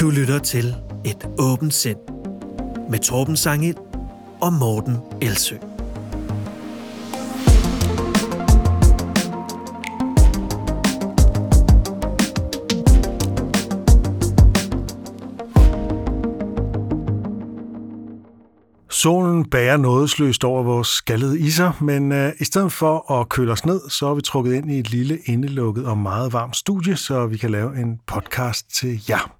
[0.00, 1.98] Du lytter til Et åbent sind
[2.90, 3.76] med Torben Sangel
[4.40, 5.56] og Morten Elsø.
[18.90, 23.64] Solen bærer nådesløst over vores skaldede iser, men øh, i stedet for at køle os
[23.66, 27.26] ned, så er vi trukket ind i et lille indelukket og meget varmt studie, så
[27.26, 29.39] vi kan lave en podcast til jer.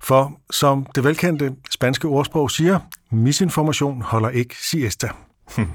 [0.00, 2.78] For som det velkendte spanske ordsprog siger,
[3.10, 5.08] misinformation holder ikke siesta.
[5.56, 5.66] Hm.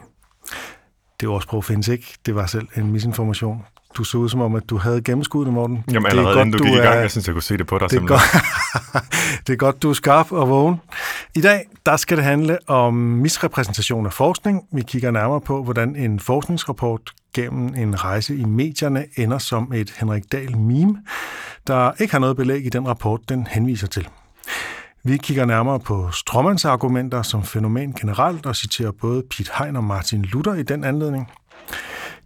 [1.20, 2.18] Det ordsprog findes ikke.
[2.26, 3.66] Det var selv en misinformation.
[3.98, 5.84] Du så ud som om, at du havde gennemskuddet, Morten.
[5.92, 7.44] Jamen allerede det er godt, inden du gik du i gang, jeg synes, jeg kunne
[7.44, 7.90] se det på dig.
[7.90, 8.22] Det er, godt,
[9.48, 10.82] det er godt, du er skarp og vågen.
[11.36, 14.64] I dag der skal det handle om misrepræsentation af forskning.
[14.74, 19.94] Vi kigger nærmere på, hvordan en forskningsrapport gennem en rejse i medierne ender som et
[20.00, 21.04] Henrik Dahl meme,
[21.68, 24.08] der ikke har noget belæg i den rapport, den henviser til.
[25.04, 29.84] Vi kigger nærmere på Strømmans argumenter som fænomen generelt og citerer både Piet Hein og
[29.84, 31.32] Martin Luther i den anledning.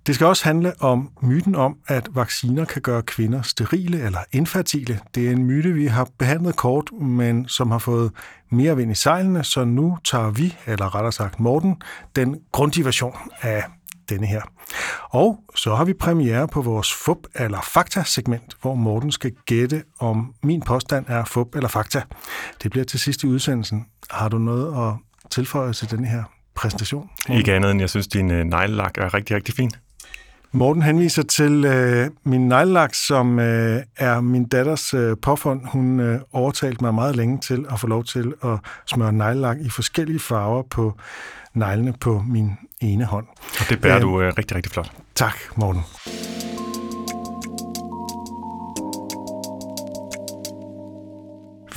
[0.08, 5.00] Det skal også handle om myten om, at vacciner kan gøre kvinder sterile eller infertile.
[5.16, 8.12] Det er en myte, vi har behandlet kort, men som har fået
[8.50, 11.82] mere vind i sejlene, så nu tager vi, eller rettere sagt Morten,
[12.16, 13.64] den grundige version af
[14.14, 14.42] denne her.
[15.10, 20.34] Og så har vi premiere på vores FUB eller Fakta-segment, hvor Morten skal gætte, om
[20.44, 22.02] min påstand er FUB eller Fakta.
[22.64, 23.86] Det bliver til sidst i udsendelsen.
[24.10, 24.96] Har du noget at
[25.30, 26.24] tilføje til denne her
[26.56, 27.10] præsentation?
[27.30, 29.72] Ikke andet end, jeg synes, din øh, neglelak er rigtig, rigtig fin.
[30.56, 35.62] Morten henviser til øh, min neglelak, som øh, er min datters øh, påfund.
[35.66, 39.70] Hun øh, overtalte mig meget længe til at få lov til at smøre neglelak i
[39.70, 40.98] forskellige farver på
[41.54, 42.52] neglene på min
[42.82, 43.28] ene hånd.
[43.60, 44.92] Og det bærer øh, du øh, rigtig, rigtig flot.
[45.16, 45.82] Tak, Morten.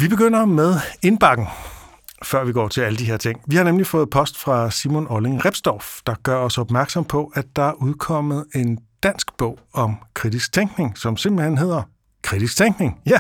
[0.01, 1.47] Vi begynder med indbakken
[2.23, 3.41] før vi går til alle de her ting.
[3.47, 7.45] Vi har nemlig fået post fra Simon Olling Repsdorf, der gør os opmærksom på, at
[7.57, 11.83] der er udkommet en dansk bog om kritisk tænkning, som simpelthen hedder
[12.27, 13.01] Kritisk Tænkning.
[13.07, 13.19] Ja,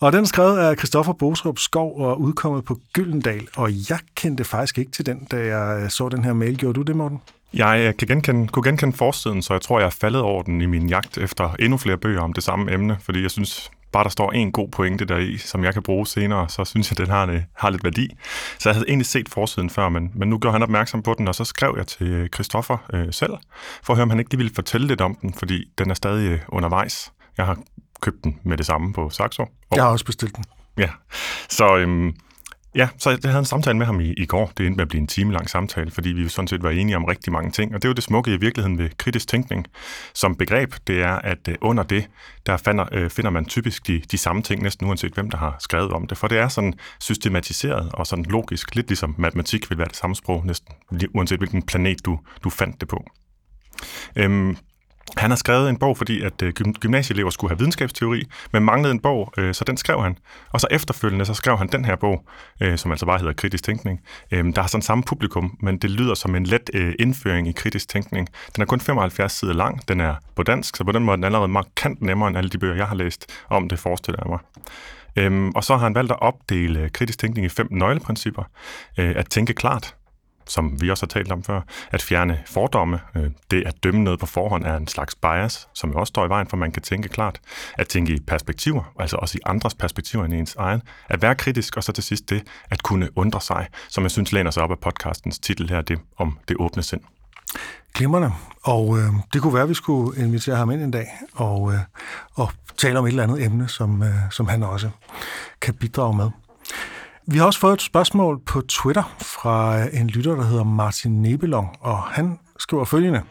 [0.00, 4.44] og den er skrevet af Christoffer Bosrup Skov og udkommet på Gyldendal, og jeg kendte
[4.44, 6.56] faktisk ikke til den, da jeg så den her mail.
[6.56, 7.20] Gjorde du det, Morten?
[7.54, 10.60] Jeg øh, kan genkende, kunne genkende forsiden, så jeg tror, jeg er faldet over den
[10.60, 14.04] i min jagt efter endnu flere bøger om det samme emne, fordi jeg synes, bare
[14.04, 17.00] der står en god pointe der i, som jeg kan bruge senere, så synes jeg,
[17.00, 18.16] at den har, øh, har lidt værdi.
[18.58, 21.28] Så jeg havde egentlig set forsiden før, men, men nu gør han opmærksom på den,
[21.28, 23.32] og så skrev jeg til øh, Christoffer øh, selv,
[23.82, 25.94] for at høre, om han ikke lige ville fortælle lidt om den, fordi den er
[25.94, 27.12] stadig undervejs.
[27.38, 27.58] Jeg har
[28.04, 29.42] købt den med det samme på Saxo.
[29.42, 30.44] Og, jeg har også bestilt den.
[30.78, 30.88] Ja,
[31.48, 32.14] så øhm,
[32.76, 34.52] Ja, så jeg havde en samtale med ham i, i går.
[34.56, 36.96] Det endte med at blive en time lang samtale, fordi vi sådan set var enige
[36.96, 37.74] om rigtig mange ting.
[37.74, 39.66] Og det er jo det smukke i virkeligheden ved kritisk tænkning
[40.14, 40.74] som begreb.
[40.86, 42.08] Det er, at øh, under det,
[42.46, 45.56] der finder, øh, finder man typisk de, de samme ting, næsten uanset hvem, der har
[45.60, 46.18] skrevet om det.
[46.18, 50.16] For det er sådan systematiseret og sådan logisk, lidt ligesom matematik vil være det samme
[50.16, 50.74] sprog, næsten
[51.14, 53.04] uanset hvilken planet du, du fandt det på.
[54.16, 54.56] Øhm,
[55.16, 58.22] han har skrevet en bog, fordi at øh, gymnasieelever skulle have videnskabsteori,
[58.52, 60.18] men manglede en bog, øh, så den skrev han.
[60.50, 62.24] Og så efterfølgende, så skrev han den her bog,
[62.60, 64.00] øh, som altså bare hedder Kritisk Tænkning.
[64.30, 67.88] Øhm, der har sådan samme publikum, men det lyder som en let indføring i kritisk
[67.88, 68.28] tænkning.
[68.54, 71.16] Den er kun 75 sider lang, den er på dansk, så på den måde er
[71.16, 74.30] den allerede markant nemmere end alle de bøger, jeg har læst om det, forestiller jeg
[74.30, 74.38] mig.
[75.16, 78.42] Øhm, og så har han valgt at opdele kritisk tænkning i fem nøgleprincipper.
[78.96, 79.94] at tænke klart,
[80.46, 81.60] som vi også har talt om før,
[81.90, 83.00] at fjerne fordomme.
[83.16, 86.26] Øh, det at dømme noget på forhånd er en slags bias, som jo også står
[86.26, 87.40] i vejen for, at man kan tænke klart.
[87.78, 90.82] At tænke i perspektiver, altså også i andres perspektiver end ens egen.
[91.08, 94.32] At være kritisk, og så til sidst det at kunne undre sig, som jeg synes
[94.32, 97.00] læner sig op af podcastens titel her, det om det åbne sind.
[97.94, 98.32] Glimmerne.
[98.62, 101.78] Og øh, det kunne være, at vi skulle invitere ham ind en dag og, øh,
[102.34, 104.90] og tale om et eller andet emne, som, øh, som han også
[105.60, 106.30] kan bidrage med.
[107.26, 111.22] Vi har også fået et spørgsmål på Twitter fra øh, en lytter, der hedder Martin
[111.22, 113.22] Nebelong, og han skriver følgende.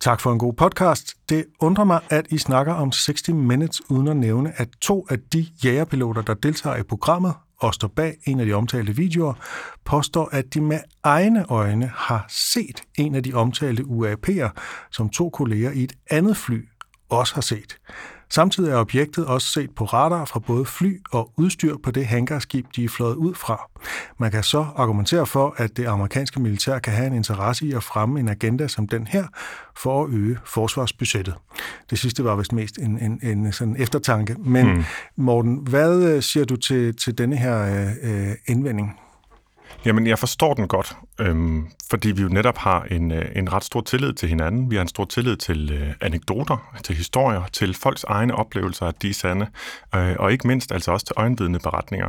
[0.00, 1.14] Tak for en god podcast.
[1.28, 5.18] Det undrer mig, at I snakker om 60 Minutes uden at nævne, at to af
[5.32, 9.34] de jægerpiloter, der deltager i programmet og står bag en af de omtalte videoer,
[9.84, 14.48] påstår, at de med egne øjne har set en af de omtalte UAP'er,
[14.90, 16.68] som to kolleger i et andet fly
[17.10, 17.78] også har set.
[18.30, 22.66] Samtidig er objektet også set på radar fra både fly og udstyr på det hangarskib,
[22.76, 23.70] de er fløjet ud fra.
[24.18, 27.82] Man kan så argumentere for, at det amerikanske militær kan have en interesse i at
[27.82, 29.26] fremme en agenda som den her,
[29.76, 31.34] for at øge forsvarsbudgettet.
[31.90, 34.36] Det sidste var vist mest en, en, en sådan eftertanke.
[34.38, 34.84] Men mm.
[35.16, 39.03] Morten, hvad øh, siger du til, til denne her øh, øh, indvending?
[39.84, 43.64] Jamen, jeg forstår den godt, øhm, fordi vi jo netop har en, øh, en ret
[43.64, 44.70] stor tillid til hinanden.
[44.70, 49.02] Vi har en stor tillid til øh, anekdoter, til historier, til folks egne oplevelser, at
[49.02, 49.46] de er sande,
[49.94, 52.08] øh, og ikke mindst altså også til øjenvidende beretninger.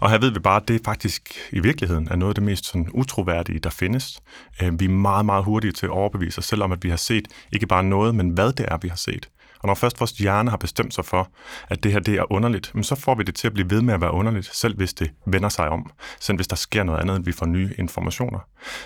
[0.00, 2.66] Og her ved vi bare, at det faktisk i virkeligheden er noget af det mest
[2.66, 4.20] sådan, utroværdige, der findes.
[4.62, 6.96] Øh, vi er meget, meget hurtige til at overbevise os selv om, at vi har
[6.96, 9.28] set ikke bare noget, men hvad det er, vi har set.
[9.64, 11.28] Og når først vores hjerne har bestemt sig for,
[11.68, 13.94] at det her det er underligt, så får vi det til at blive ved med
[13.94, 15.90] at være underligt, selv hvis det vender sig om.
[16.20, 18.38] Selv hvis der sker noget andet, end vi får nye informationer.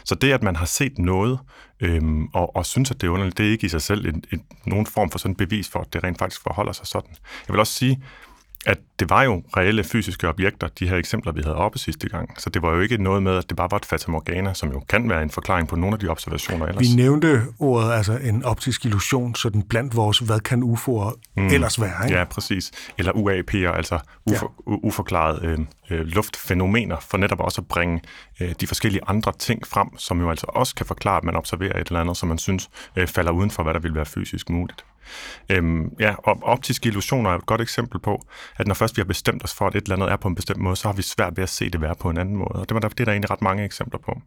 [0.05, 1.39] Så det, at man har set noget,
[1.81, 4.25] øhm, og, og synes, at det er underligt, det er ikke i sig selv en,
[4.33, 7.11] en, nogen form for sådan bevis for, at det rent faktisk forholder sig sådan.
[7.49, 8.03] Jeg vil også sige,
[8.69, 12.41] at det var jo reelle fysiske objekter, de her eksempler, vi havde oppe sidste gang.
[12.41, 14.81] Så det var jo ikke noget med, at det bare var et fatamorgana, som jo
[14.89, 16.83] kan være en forklaring på nogle af de observationer ellers.
[16.83, 21.47] Vi nævnte ordet, altså en optisk illusion, så den blandt vores, hvad kan UFO'er mm.
[21.47, 22.07] ellers være?
[22.07, 22.19] Ikke?
[22.19, 22.73] Ja, præcis.
[22.99, 24.73] Eller UAP'er, altså ufor, ja.
[24.73, 25.59] uforklarede øh,
[25.91, 28.01] øh, luftfænomener, for netop også at bringe
[28.41, 31.81] øh, de forskellige andre ting frem, som jo altså også kan forklare, at man observerer
[31.81, 34.51] et eller andet, som man synes øh, falder uden for, hvad der vil være fysisk
[34.51, 34.85] muligt.
[35.51, 38.27] Øhm, ja, og optiske illusioner er et godt eksempel på,
[38.57, 40.35] at når først vi har bestemt os for, at et eller andet er på en
[40.35, 42.53] bestemt måde, så har vi svært ved at se det være på en anden måde.
[42.53, 44.21] Og det, var der, det er der egentlig ret mange eksempler på.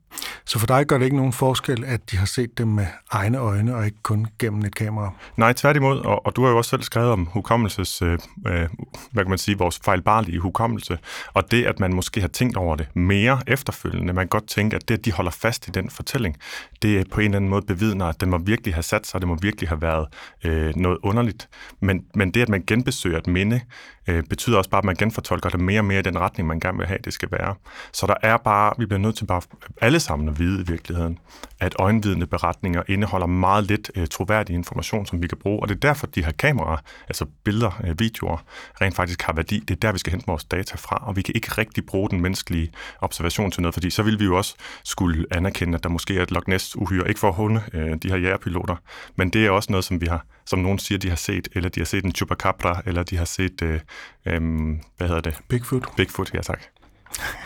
[0.45, 3.37] Så for dig gør det ikke nogen forskel, at de har set dem med egne
[3.37, 5.13] øjne, og ikke kun gennem et kamera?
[5.37, 5.99] Nej, tværtimod.
[5.99, 8.17] Og, og du har jo også selv skrevet om hukommelses, øh,
[8.47, 8.69] øh,
[9.11, 10.97] hvad kan man sige, vores fejlbarlige hukommelse,
[11.33, 14.13] og det, at man måske har tænkt over det mere efterfølgende.
[14.13, 16.37] Man kan godt tænke, at det, at de holder fast i den fortælling,
[16.81, 19.27] det på en eller anden måde bevidner, at den må virkelig have sat sig, det
[19.27, 20.07] må virkelig have været
[20.45, 21.49] øh, øh, Øh, noget underligt.
[21.79, 23.61] Men, men det, at man genbesøger et minde,
[24.07, 26.59] øh, betyder også bare, at man genfortolker det mere og mere i den retning, man
[26.59, 27.55] gerne vil have, det skal være.
[27.93, 29.41] Så der er bare, vi bliver nødt til bare
[29.81, 31.19] alle sammen at vide i virkeligheden,
[31.59, 35.61] at øjenvidende beretninger indeholder meget lidt øh, troværdig information, som vi kan bruge.
[35.61, 36.77] Og det er derfor, de her kameraer,
[37.07, 38.43] altså billeder, øh, videoer,
[38.81, 39.59] rent faktisk har værdi.
[39.59, 42.09] Det er der, vi skal hente vores data fra, og vi kan ikke rigtig bruge
[42.09, 45.89] den menneskelige observation til noget, fordi så vil vi jo også skulle anerkende, at der
[45.89, 48.75] måske er et Loch Ness-uhyre, ikke for at hunde øh, de her jægerpiloter,
[49.15, 51.69] men det er også noget, som vi har, som nogen siger, de har set, eller
[51.69, 53.79] de har set en chupacabra, eller de har set øh,
[54.25, 55.37] Øhm, hvad hedder det?
[55.49, 55.95] Bigfoot.
[55.95, 56.61] Bigfoot, ja tak.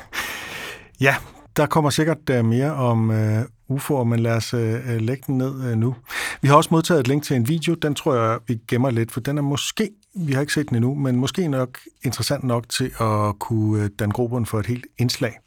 [1.06, 1.16] ja,
[1.58, 5.72] der kommer sikkert uh, mere om uh, UFO'er, men lad os uh, lægge den ned
[5.72, 5.96] uh, nu.
[6.42, 9.12] Vi har også modtaget et link til en video, den tror jeg, vi gemmer lidt,
[9.12, 12.70] for den er måske, vi har ikke set den endnu, men måske nok interessant nok
[12.70, 15.40] til at kunne danne grobund for et helt indslag.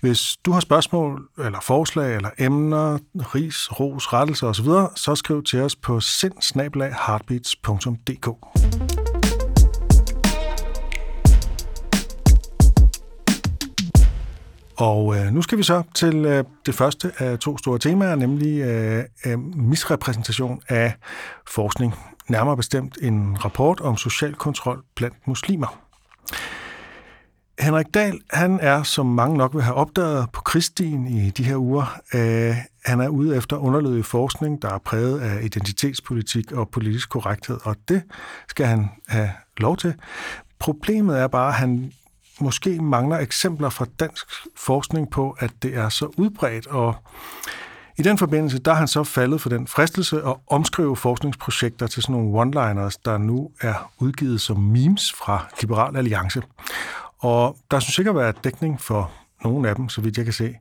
[0.00, 5.60] Hvis du har spørgsmål, eller forslag, eller emner, ris, ros, rettelser osv., så skriv til
[5.60, 8.28] os på sindsnablag.heartbeats.dk.
[14.76, 18.60] Og øh, nu skal vi så til øh, det første af to store temaer, nemlig
[18.60, 20.94] øh, øh, misrepræsentation af
[21.48, 21.94] forskning.
[22.28, 25.80] Nærmere bestemt en rapport om social kontrol blandt muslimer.
[27.58, 31.56] Henrik Dahl, han er, som mange nok vil have opdaget på Kristin i de her
[31.56, 37.08] uger, øh, han er ude efter underlødig forskning, der er præget af identitetspolitik og politisk
[37.08, 38.02] korrekthed, og det
[38.48, 39.94] skal han have lov til.
[40.58, 41.92] Problemet er bare, at han
[42.40, 46.94] måske mangler eksempler fra dansk forskning på, at det er så udbredt, og
[47.98, 52.02] i den forbindelse, der har han så faldet for den fristelse at omskrive forskningsprojekter til
[52.02, 56.42] sådan nogle one-liners, der nu er udgivet som memes fra Liberal Alliance.
[57.18, 59.12] Og der synes sikkert at være dækning for
[59.44, 60.54] nogle af dem, så vidt jeg kan se.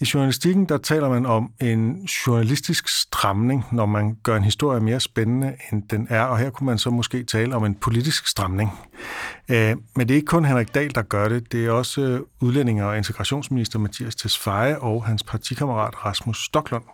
[0.00, 5.00] I journalistikken, der taler man om en journalistisk stramning, når man gør en historie mere
[5.00, 8.70] spændende, end den er, og her kunne man så måske tale om en politisk stramning.
[9.48, 11.52] Øh, men det er ikke kun Henrik Dahl, der gør det.
[11.52, 16.84] Det er også øh, udlændinge- og integrationsminister Mathias Tesfaye og hans partikammerat Rasmus Stocklund.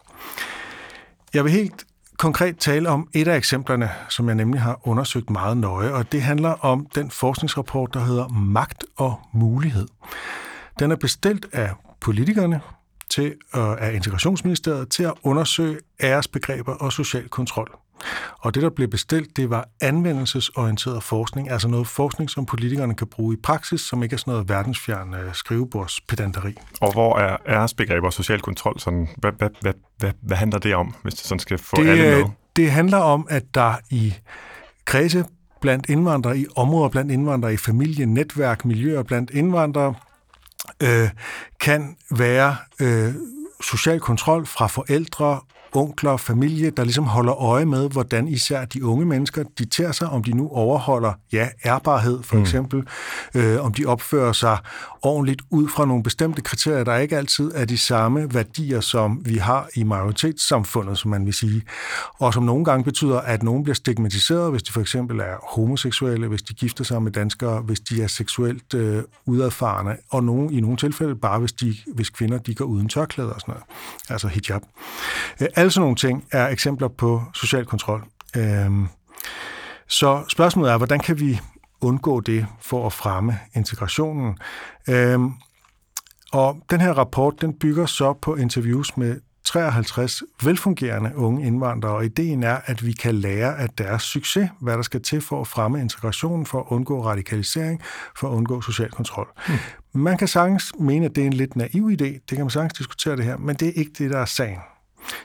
[1.34, 1.84] Jeg vil helt
[2.18, 6.22] konkret tale om et af eksemplerne, som jeg nemlig har undersøgt meget nøje, og det
[6.22, 9.86] handler om den forskningsrapport, der hedder Magt og Mulighed.
[10.78, 12.60] Den er bestilt af politikerne,
[13.12, 17.78] til, af Integrationsministeriet til at undersøge æresbegreber og social kontrol.
[18.38, 23.06] Og det, der blev bestilt, det var anvendelsesorienteret forskning, altså noget forskning, som politikerne kan
[23.06, 26.54] bruge i praksis, som ikke er sådan noget verdensfjern øh, skrivebordspedanteri.
[26.80, 28.80] Og hvor er æresbegreber og social kontrol?
[28.80, 31.88] Sådan, hvad, hvad, hvad, hvad, hvad handler det om, hvis det sådan skal få det,
[31.88, 32.24] alle med?
[32.56, 34.14] Det handler om, at der i
[34.84, 35.24] kredse
[35.60, 39.94] blandt indvandrere, i områder blandt indvandrere, i familie, netværk, miljøer blandt indvandrere,
[40.82, 41.10] øh,
[41.60, 43.14] kan være øh,
[43.60, 45.40] social kontrol fra forældre
[45.74, 50.08] onkler, familie, der ligesom holder øje med, hvordan især de unge mennesker, de tager sig,
[50.08, 52.42] om de nu overholder, ja, ærbarhed for mm.
[52.42, 52.82] eksempel,
[53.34, 54.58] øh, om de opfører sig
[55.02, 59.36] ordentligt ud fra nogle bestemte kriterier, der ikke altid er de samme værdier, som vi
[59.36, 61.62] har i majoritetssamfundet, som man vil sige,
[62.18, 66.28] og som nogle gange betyder, at nogen bliver stigmatiseret, hvis de for eksempel er homoseksuelle,
[66.28, 70.60] hvis de gifter sig med danskere, hvis de er seksuelt øh, udadfarende, og nogen, i
[70.60, 73.64] nogle tilfælde bare, hvis, de, hvis kvinder de går uden tørklæder og sådan noget,
[74.08, 74.62] altså hijab.
[75.40, 78.04] Øh, alle sådan nogle ting er eksempler på social kontrol.
[78.36, 78.70] Øh,
[79.88, 81.40] så spørgsmålet er, hvordan kan vi
[81.80, 84.38] undgå det for at fremme integrationen?
[84.88, 85.20] Øh,
[86.32, 92.04] og den her rapport, den bygger så på interviews med 53 velfungerende unge indvandrere, og
[92.04, 95.46] ideen er, at vi kan lære af deres succes, hvad der skal til for at
[95.46, 97.80] fremme integrationen, for at undgå radikalisering,
[98.16, 99.28] for at undgå social kontrol.
[99.48, 99.54] Mm.
[100.00, 102.78] Man kan sagtens mene, at det er en lidt naiv idé, det kan man sagtens
[102.78, 104.58] diskutere det her, men det er ikke det, der er sagen.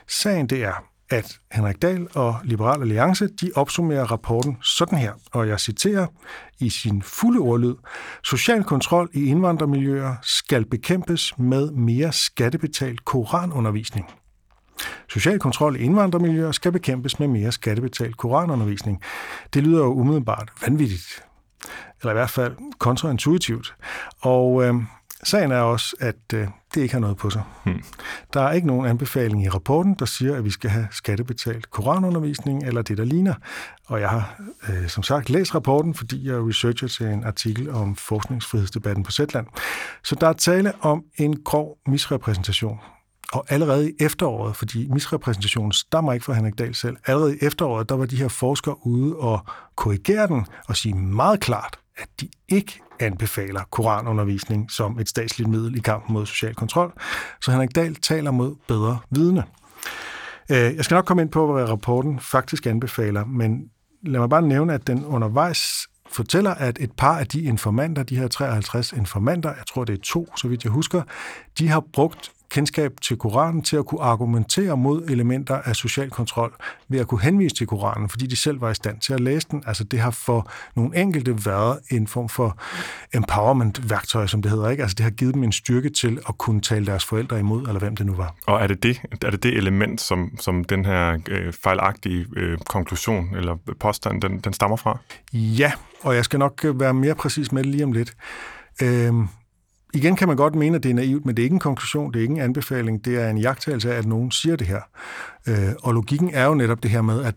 [0.06, 5.48] Sagen det er, at Henrik Dahl og Liberal Alliance, de opsummerer rapporten sådan her, og
[5.48, 6.06] jeg citerer
[6.58, 7.74] i sin fulde ordlyd.
[8.24, 14.06] Social kontrol i indvandrermiljøer skal bekæmpes med mere skattebetalt koranundervisning.
[15.08, 19.02] Social kontrol i indvandrermiljøer skal bekæmpes med mere skattebetalt koranundervisning.
[19.54, 21.24] Det lyder jo umiddelbart vanvittigt,
[22.00, 23.74] eller i hvert fald kontraintuitivt.
[24.20, 24.74] Og øh,
[25.24, 27.42] Sagen er også, at øh, det ikke har noget på sig.
[27.64, 27.84] Hmm.
[28.32, 32.64] Der er ikke nogen anbefaling i rapporten, der siger, at vi skal have skattebetalt koranundervisning
[32.66, 33.34] eller det, der ligner.
[33.86, 37.96] Og jeg har øh, som sagt læst rapporten, fordi jeg researcher til en artikel om
[37.96, 39.46] forskningsfrihedsdebatten på Zetland.
[40.04, 42.78] Så der er tale om en grov misrepræsentation.
[43.32, 47.88] Og allerede i efteråret, fordi misrepræsentationen stammer ikke fra Henrik Dahl selv, allerede i efteråret,
[47.88, 49.40] der var de her forskere ude og
[49.76, 55.76] korrigere den og sige meget klart, at de ikke anbefaler koranundervisning som et statsligt middel
[55.76, 56.92] i kampen mod social kontrol.
[57.40, 59.44] Så Henrik Dahl taler mod bedre vidne.
[60.50, 63.70] Øh, jeg skal nok komme ind på, hvad rapporten faktisk anbefaler, men
[64.02, 68.16] lad mig bare nævne, at den undervejs fortæller, at et par af de informanter, de
[68.16, 71.02] her 53 informanter, jeg tror det er to, så vidt jeg husker,
[71.58, 76.54] de har brugt kendskab til Koranen til at kunne argumentere mod elementer af social kontrol
[76.88, 79.48] ved at kunne henvise til Koranen, fordi de selv var i stand til at læse
[79.50, 79.62] den.
[79.66, 82.58] Altså det har for nogle enkelte været en form for
[83.14, 84.70] empowerment-værktøj, som det hedder.
[84.70, 84.82] Ikke?
[84.82, 87.78] Altså det har givet dem en styrke til at kunne tale deres forældre imod, eller
[87.78, 88.34] hvem det nu var.
[88.46, 92.58] Og er det det, er det, det element, som, som den her øh, fejlagtige øh,
[92.58, 94.98] konklusion eller påstand, den, den stammer fra?
[95.32, 98.16] Ja, og jeg skal nok være mere præcis med det lige om lidt.
[98.82, 99.12] Øh,
[99.94, 102.12] igen kan man godt mene, at det er naivt, men det er ikke en konklusion,
[102.12, 104.80] det er ikke en anbefaling, det er en jagttagelse af, at nogen siger det her.
[105.46, 107.34] Øh, og logikken er jo netop det her med, at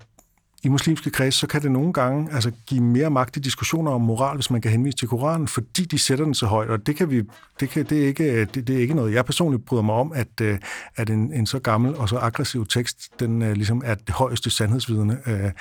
[0.64, 4.02] i muslimske kreds, så kan det nogle gange altså, give mere magt i diskussioner om
[4.02, 6.96] moral, hvis man kan henvise til Koranen, fordi de sætter den så højt, og det,
[6.96, 7.24] kan vi,
[7.60, 10.12] det, kan, det, er, ikke, det, det er ikke noget, jeg personligt bryder mig om,
[10.16, 10.60] at, øh,
[10.96, 14.50] at en, en så gammel og så aggressiv tekst, den uh, ligesom er det højeste
[14.50, 15.52] sandhedsvidende uh,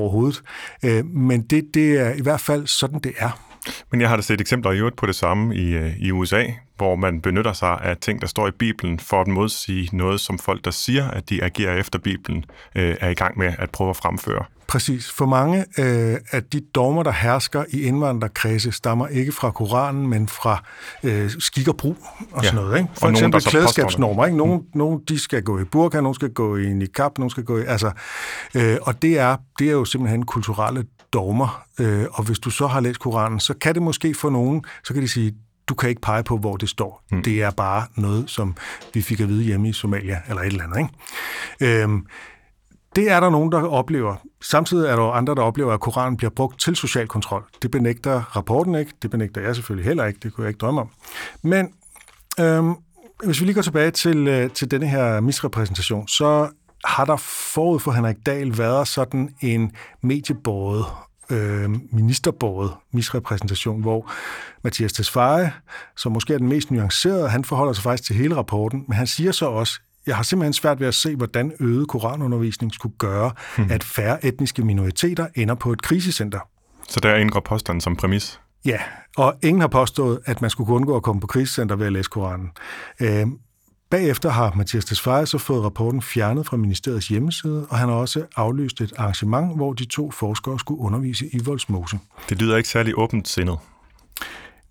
[0.00, 0.42] overhovedet.
[0.82, 3.47] Uh, men det, det er i hvert fald sådan, det er.
[3.90, 6.44] Men jeg har da set eksempler i øvrigt på det samme i, øh, i USA,
[6.78, 10.38] hvor man benytter sig af ting, der står i Bibelen, for at modsige noget, som
[10.38, 12.44] folk, der siger, at de agerer efter Bibelen,
[12.74, 14.44] øh, er i gang med at prøve at fremføre.
[14.68, 15.10] Præcis.
[15.10, 20.28] For mange øh, af de dogmer, der hersker i indvandrerkredse, stammer ikke fra Koranen, men
[20.28, 20.64] fra
[21.02, 21.96] øh, skik og brug
[22.32, 22.48] og ja.
[22.48, 22.78] sådan noget.
[22.78, 22.90] Ikke?
[22.94, 24.26] For og eksempel klædeskabsnormer.
[24.26, 24.38] Ikke?
[24.38, 24.64] Nogle, mm.
[24.74, 27.64] nogle de skal gå i burka, nogle skal gå i niqab, nogle skal gå i...
[27.66, 27.90] Altså,
[28.54, 32.66] øh, og det er, det er jo simpelthen kulturelle dogmer, øh, og hvis du så
[32.66, 35.34] har læst Koranen, så kan det måske for nogen, så kan de sige,
[35.68, 37.04] du kan ikke pege på, hvor det står.
[37.10, 37.22] Mm.
[37.22, 38.56] Det er bare noget, som
[38.94, 40.78] vi fik at vide hjemme i Somalia, eller et eller andet.
[40.78, 41.82] Ikke?
[41.82, 42.06] Øhm,
[42.96, 44.16] det er der nogen, der oplever.
[44.42, 47.44] Samtidig er der andre, der oplever, at Koranen bliver brugt til social kontrol.
[47.62, 48.92] Det benægter rapporten ikke.
[49.02, 50.20] Det benægter jeg selvfølgelig heller ikke.
[50.22, 50.90] Det kunne jeg ikke drømme om.
[51.42, 51.68] Men
[52.40, 52.74] øhm,
[53.24, 56.48] hvis vi lige går tilbage til, øh, til denne her misrepræsentation, så
[56.84, 57.16] har der
[57.54, 59.72] forud for Henrik Dahl været sådan en
[60.02, 60.84] mediebåret,
[61.30, 64.10] øh, ministerbåret misrepræsentation, hvor
[64.64, 65.50] Mathias Tesfaye,
[65.96, 69.06] som måske er den mest nuancerede, han forholder sig faktisk til hele rapporten, men han
[69.06, 73.30] siger så også, jeg har simpelthen svært ved at se, hvordan øget koranundervisning skulle gøre,
[73.56, 73.70] hmm.
[73.70, 76.40] at færre etniske minoriteter ender på et krisecenter.
[76.88, 78.40] Så der indgår påstanden som præmis?
[78.64, 78.78] Ja,
[79.16, 82.10] og ingen har påstået, at man skulle undgå at komme på krisecenter ved at læse
[82.10, 82.50] Koranen.
[83.00, 83.26] Øh,
[83.90, 88.24] Bagefter har Mathias Tesfaye så fået rapporten fjernet fra ministeriets hjemmeside, og han har også
[88.36, 91.98] aflyst et arrangement, hvor de to forskere skulle undervise i Voldsmose.
[92.28, 93.58] Det lyder ikke særlig åbent sindet.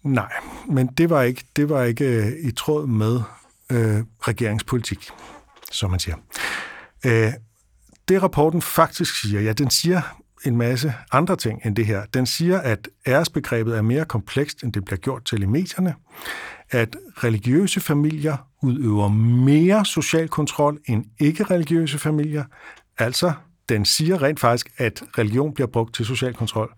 [0.04, 0.32] Nej,
[0.70, 3.22] men det var ikke, det var ikke øh, i tråd med
[3.72, 5.10] øh, regeringspolitik,
[5.72, 6.16] som man siger.
[7.06, 7.34] Øh,
[8.08, 10.02] det rapporten faktisk siger, ja, den siger
[10.46, 12.06] en masse andre ting end det her.
[12.14, 15.96] Den siger, at æresbegrebet er mere komplekst, end det bliver gjort til i medierne,
[16.72, 19.08] at religiøse familier udøver
[19.46, 22.44] mere social kontrol end ikke-religiøse familier,
[22.98, 23.34] altså
[23.70, 26.74] den siger rent faktisk, at religion bliver brugt til social kontrol.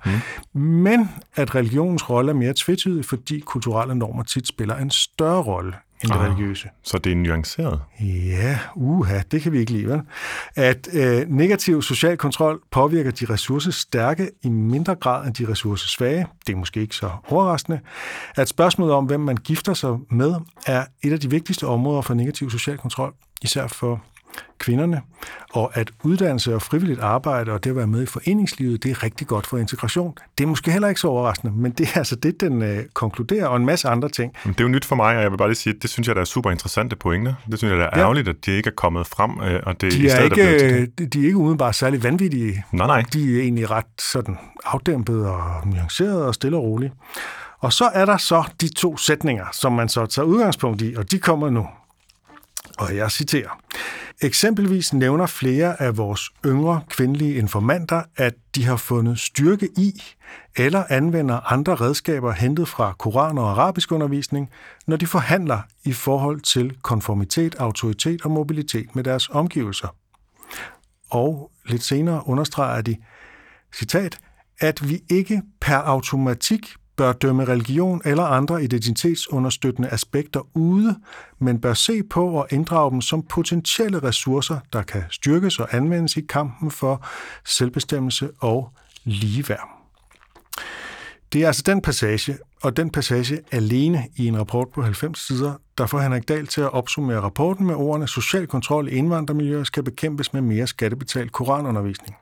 [0.53, 0.59] Mm.
[0.61, 5.73] Men at religionens rolle er mere tvetydig, fordi kulturelle normer tit spiller en større rolle
[6.03, 6.69] end det ah, religiøse.
[6.83, 7.81] Så det er nuanceret?
[8.01, 10.01] Ja, uha, det kan vi ikke lide, vel?
[10.55, 16.27] At øh, negativ social kontrol påvirker de ressourcestærke i mindre grad end de ressourcesvage.
[16.47, 17.79] Det er måske ikke så overraskende.
[18.35, 22.13] At spørgsmålet om, hvem man gifter sig med, er et af de vigtigste områder for
[22.13, 24.03] negativ social kontrol, især for
[24.59, 25.01] kvinderne,
[25.53, 29.03] og at uddannelse og frivilligt arbejde og det at være med i foreningslivet, det er
[29.03, 30.15] rigtig godt for integration.
[30.37, 33.47] Det er måske heller ikke så overraskende, men det er altså det, den øh, konkluderer,
[33.47, 34.33] og en masse andre ting.
[34.43, 36.07] Det er jo nyt for mig, og jeg vil bare lige sige, at det synes
[36.07, 37.33] jeg, der er super interessante pointer.
[37.51, 38.01] Det synes jeg, der er ja.
[38.01, 41.21] ærgerligt, at de ikke er kommet frem, øh, og det de er, er ikke, de
[41.21, 42.63] er ikke udenbart særlig vanvittige.
[42.71, 43.03] Nej, nej.
[43.13, 46.93] De er egentlig ret sådan afdæmpet og nuanceret og stille og roligt.
[47.59, 51.11] Og så er der så de to sætninger, som man så tager udgangspunkt i, og
[51.11, 51.67] de kommer nu.
[52.77, 53.59] Og jeg citerer.
[54.21, 60.03] Eksempelvis nævner flere af vores yngre kvindelige informanter, at de har fundet styrke i
[60.57, 64.49] eller anvender andre redskaber hentet fra koran- og arabisk undervisning,
[64.87, 69.95] når de forhandler i forhold til konformitet, autoritet og mobilitet med deres omgivelser.
[71.09, 72.95] Og lidt senere understreger de,
[73.75, 74.19] citat,
[74.59, 80.95] at vi ikke per automatik bør dømme religion eller andre identitetsunderstøttende aspekter ude,
[81.39, 86.17] men bør se på og inddrage dem som potentielle ressourcer, der kan styrkes og anvendes
[86.17, 87.05] i kampen for
[87.45, 88.71] selvbestemmelse og
[89.03, 89.69] ligeværd.
[91.33, 95.53] Det er altså den passage, og den passage alene i en rapport på 90 sider,
[95.77, 99.83] der får Henrik Dahl til at opsummere rapporten med ordene Social kontrol i indvandrermiljøer skal
[99.83, 102.15] bekæmpes med mere skattebetalt koranundervisning.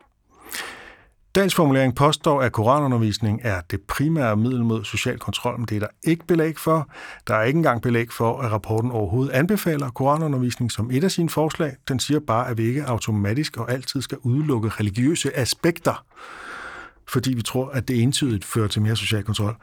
[1.37, 5.79] Dagens formulering påstår, at koranundervisning er det primære middel mod social kontrol, men det er
[5.79, 6.89] der ikke belæg for.
[7.27, 11.29] Der er ikke engang belæg for, at rapporten overhovedet anbefaler koranundervisning som et af sine
[11.29, 11.75] forslag.
[11.87, 16.05] Den siger bare, at vi ikke automatisk og altid skal udelukke religiøse aspekter,
[17.07, 19.55] fordi vi tror, at det entydigt fører til mere social kontrol.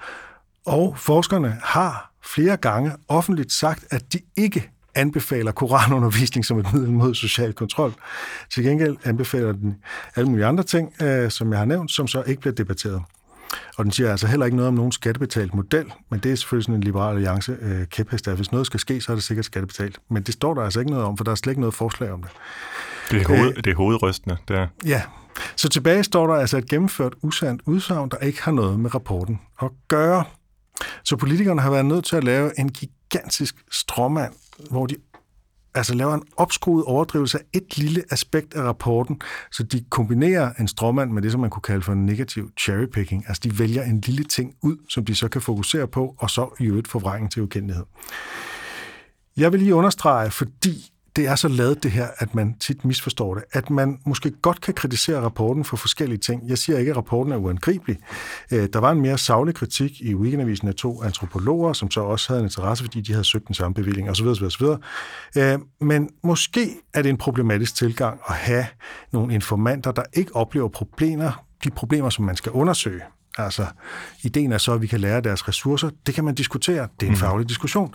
[0.66, 6.92] Og forskerne har flere gange offentligt sagt, at de ikke anbefaler koranundervisning som et middel
[6.92, 7.94] mod social kontrol.
[8.50, 9.76] Til gengæld anbefaler den
[10.16, 13.02] alle mulige andre ting, øh, som jeg har nævnt, som så ikke bliver debatteret.
[13.76, 16.64] Og den siger altså heller ikke noget om nogen skattebetalt model, men det er selvfølgelig
[16.64, 19.44] sådan en liberal alliance øh, kæphest, at hvis noget skal ske, så er det sikkert
[19.44, 19.98] skattebetalt.
[20.10, 22.12] Men det står der altså ikke noget om, for der er slet ikke noget forslag
[22.12, 22.30] om det.
[23.10, 24.66] Det er, hoved, det er hovedrystende, det er.
[24.86, 25.02] Ja,
[25.56, 29.40] så tilbage står der altså et gennemført usandt udsagn, der ikke har noget med rapporten
[29.62, 30.24] at gøre.
[31.04, 34.32] Så politikerne har været nødt til at lave en gigantisk stråmand
[34.70, 34.96] hvor de
[35.74, 39.20] altså laver en opskruet overdrivelse af et lille aspekt af rapporten,
[39.52, 43.24] så de kombinerer en stråmand med det, som man kunne kalde for en negativ cherrypicking.
[43.28, 46.54] Altså de vælger en lille ting ud, som de så kan fokusere på, og så
[46.60, 47.84] i øvrigt forvrængen til ukendelighed.
[49.36, 53.34] Jeg vil lige understrege, fordi det er så lavet det her, at man tit misforstår
[53.34, 53.44] det.
[53.52, 56.48] At man måske godt kan kritisere rapporten for forskellige ting.
[56.48, 57.98] Jeg siger ikke, at rapporten er uangribelig.
[58.52, 62.28] Øh, der var en mere savlig kritik i Weekendavisen af to antropologer, som så også
[62.28, 64.26] havde en interesse, fordi de havde søgt den samme bevilling osv.
[64.26, 64.66] osv., osv.
[65.80, 68.66] Men måske er det en problematisk tilgang at have
[69.12, 73.02] nogle informanter, der ikke oplever problemer, de problemer, som man skal undersøge.
[73.38, 73.66] Altså,
[74.22, 75.90] ideen er så, at vi kan lære deres ressourcer.
[76.06, 76.88] Det kan man diskutere.
[77.00, 77.18] Det er en mm.
[77.18, 77.94] faglig diskussion.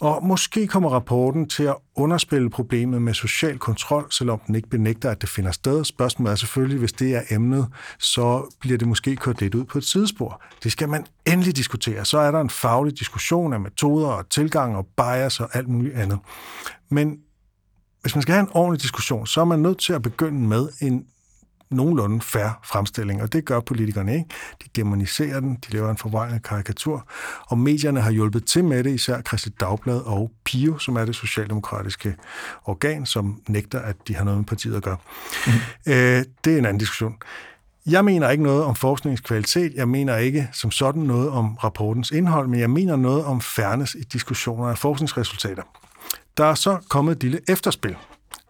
[0.00, 5.10] Og måske kommer rapporten til at underspille problemet med social kontrol, selvom den ikke benægter,
[5.10, 5.84] at det finder sted.
[5.84, 7.66] Spørgsmålet er selvfølgelig, hvis det er emnet,
[7.98, 10.42] så bliver det måske kørt lidt ud på et sidespor.
[10.62, 12.04] Det skal man endelig diskutere.
[12.04, 15.94] Så er der en faglig diskussion af metoder og tilgang og bias og alt muligt
[15.94, 16.18] andet.
[16.90, 17.18] Men
[18.02, 20.68] hvis man skal have en ordentlig diskussion, så er man nødt til at begynde med
[20.80, 21.04] en
[21.74, 24.26] nogenlunde færre fremstilling, og det gør politikerne ikke.
[24.62, 27.08] De demoniserer den, de laver en forvejende karikatur,
[27.46, 31.16] og medierne har hjulpet til med det, især Christi Dagblad og PIO, som er det
[31.16, 32.14] socialdemokratiske
[32.64, 34.96] organ, som nægter, at de har noget med partiet at gøre.
[35.46, 35.52] Mm.
[35.86, 37.14] Øh, det er en anden diskussion.
[37.86, 42.48] Jeg mener ikke noget om forskningskvalitet, jeg mener ikke som sådan noget om rapportens indhold,
[42.48, 45.62] men jeg mener noget om fairness i diskussioner af forskningsresultater.
[46.36, 47.96] Der er så kommet et lille efterspil,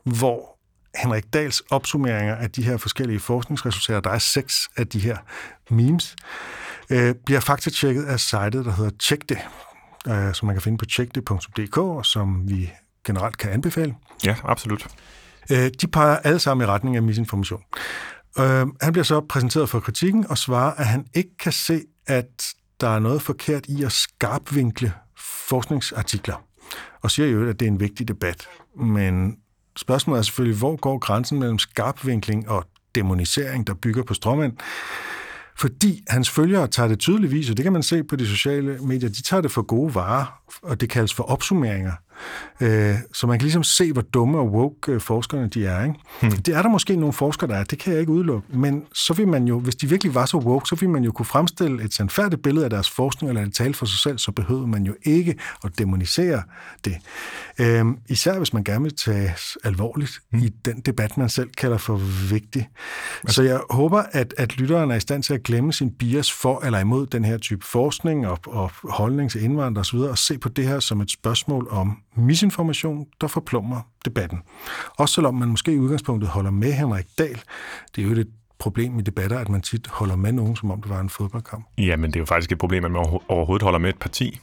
[0.04, 0.53] hvor
[1.02, 5.16] Henrik Dals opsummeringer af de her forskellige forskningsresultater, der er seks af de her
[5.70, 6.16] memes,
[6.90, 9.38] øh, bliver faktisk tjekket af sitet, der hedder Check det,
[10.08, 12.70] øh, som man kan finde på checkde.dk, som vi
[13.06, 13.94] generelt kan anbefale.
[14.24, 14.86] Ja, absolut.
[15.50, 17.62] Øh, de peger alle sammen i retning af misinformation.
[18.38, 22.54] Øh, han bliver så præsenteret for kritikken og svarer, at han ikke kan se, at
[22.80, 24.92] der er noget forkert i at skarpvinkle
[25.48, 26.44] forskningsartikler,
[27.02, 28.48] og siger jo, at det er en vigtig debat.
[28.76, 29.36] Men
[29.76, 34.52] spørgsmålet er selvfølgelig, hvor går grænsen mellem skarpvinkling og demonisering, der bygger på stråmænd.
[35.58, 39.08] Fordi hans følgere tager det tydeligvis, og det kan man se på de sociale medier,
[39.08, 41.92] de tager det for gode varer, og det kaldes for opsummeringer.
[42.60, 45.84] Øh, så man kan ligesom se, hvor dumme og woke øh, forskerne de er.
[45.84, 45.94] Ikke?
[46.20, 46.30] Hmm.
[46.30, 48.48] Det er der måske nogle forskere, der er, det kan jeg ikke udelukke.
[48.52, 51.12] Men så vil man jo, hvis de virkelig var så woke, så vil man jo
[51.12, 54.32] kunne fremstille et sandfærdigt billede af deres forskning, eller det tale for sig selv, så
[54.32, 56.42] behøver man jo ikke at demonisere
[56.84, 56.96] det.
[57.58, 60.42] Øh, især hvis man gerne vil tages alvorligt hmm.
[60.42, 61.96] i den debat, man selv kalder for
[62.30, 62.68] vigtig.
[63.26, 66.64] Så jeg håber, at, at lytteren er i stand til at glemme sin bias for
[66.64, 70.48] eller imod den her type forskning og, og holdning til indvandrere osv., og se på
[70.48, 74.38] det her som et spørgsmål om misinformation, der forplummer debatten.
[74.98, 77.40] Også selvom man måske i udgangspunktet holder med Henrik Dahl.
[77.96, 80.82] Det er jo et problem i debatter, at man tit holder med nogen, som om
[80.82, 81.64] det var en fodboldkamp.
[81.78, 84.40] Ja, men det er jo faktisk et problem, at man overhovedet holder med et parti.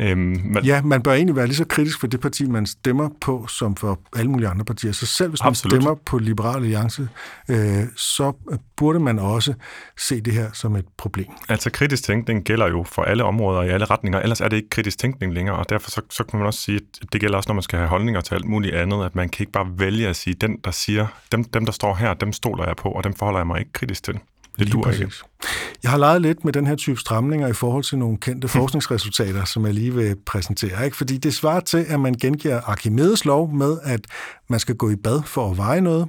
[0.00, 3.08] Øhm, man, ja, man bør egentlig være lige så kritisk for det parti, man stemmer
[3.20, 4.92] på, som for alle mulige andre partier.
[4.92, 5.72] Så selv hvis man absolut.
[5.72, 7.08] stemmer på Liberal Alliance,
[7.48, 8.32] øh, så
[8.76, 9.54] burde man også
[9.98, 11.26] se det her som et problem.
[11.48, 14.68] Altså kritisk tænkning gælder jo for alle områder i alle retninger, ellers er det ikke
[14.68, 17.48] kritisk tænkning længere, og derfor så, så kan man også sige, at det gælder også,
[17.48, 20.08] når man skal have holdninger til alt muligt andet, at man kan ikke bare vælge
[20.08, 23.04] at sige, den der siger, dem, dem der står her, dem stoler jeg på, og
[23.04, 24.18] dem forholder jeg mig ikke kritisk til.
[24.58, 25.12] Det duer ikke.
[25.82, 29.44] Jeg har leget lidt med den her type stramninger i forhold til nogle kendte forskningsresultater,
[29.44, 30.84] som jeg lige vil præsentere.
[30.84, 30.96] Ikke?
[30.96, 34.00] Fordi det svarer til, at man gengiver Archimedes lov med, at
[34.48, 36.08] man skal gå i bad for at veje noget.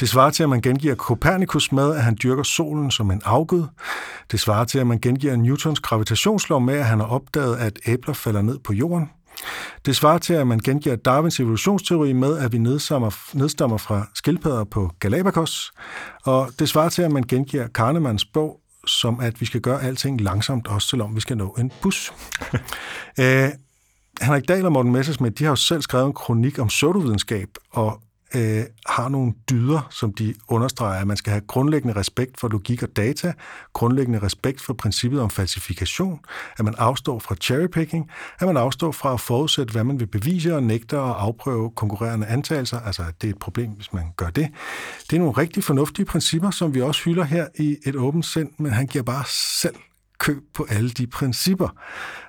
[0.00, 3.66] Det svarer til, at man gengiver Copernicus med, at han dyrker solen som en afgud.
[4.30, 8.14] Det svarer til, at man gengiver Newtons gravitationslov med, at han har opdaget, at æbler
[8.14, 9.10] falder ned på jorden.
[9.86, 14.90] Det svarer til, at man gengiver Darwins evolutionsteori med, at vi nedstammer fra skildpadder på
[15.00, 15.72] Galapagos,
[16.24, 20.20] og det svarer til, at man gengiver Kahnemans bog, som at vi skal gøre alting
[20.20, 22.12] langsomt, også selvom vi skal nå en bus.
[23.18, 23.48] Æh,
[24.22, 28.00] Henrik Dahl og Morten Messersmith, de har jo selv skrevet en kronik om pseudovidenskab, og
[28.36, 32.82] øh, har nogle dyder, som de understreger, at man skal have grundlæggende respekt for logik
[32.82, 33.32] og data,
[33.72, 36.20] grundlæggende respekt for princippet om falsifikation,
[36.58, 40.56] at man afstår fra cherrypicking, at man afstår fra at forudsætte, hvad man vil bevise
[40.56, 42.80] og nægter at afprøve konkurrerende antagelser.
[42.80, 44.48] Altså, det er et problem, hvis man gør det.
[45.10, 48.50] Det er nogle rigtig fornuftige principper, som vi også hylder her i et åbent sind,
[48.58, 49.74] men han giver bare selv
[50.18, 51.68] køb på alle de principper,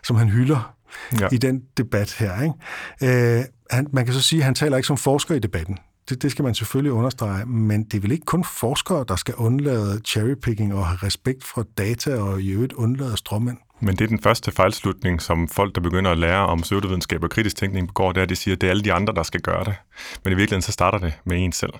[0.03, 0.75] som han hylder
[1.19, 1.27] ja.
[1.31, 2.41] i den debat her.
[2.41, 3.37] Ikke?
[3.37, 5.77] Øh, han, man kan så sige, at han taler ikke som forsker i debatten.
[6.09, 9.35] Det, det skal man selvfølgelig understrege, men det er vel ikke kun forskere, der skal
[9.35, 13.57] undlade cherrypicking og have respekt for data og i øvrigt undlade strømmænd.
[13.79, 17.29] Men det er den første fejlslutning, som folk, der begynder at lære om pseudovidenskab og
[17.29, 19.23] kritisk tænkning begår, det er, at de siger, at det er alle de andre, der
[19.23, 19.75] skal gøre det.
[20.23, 21.73] Men i virkeligheden så starter det med en selv.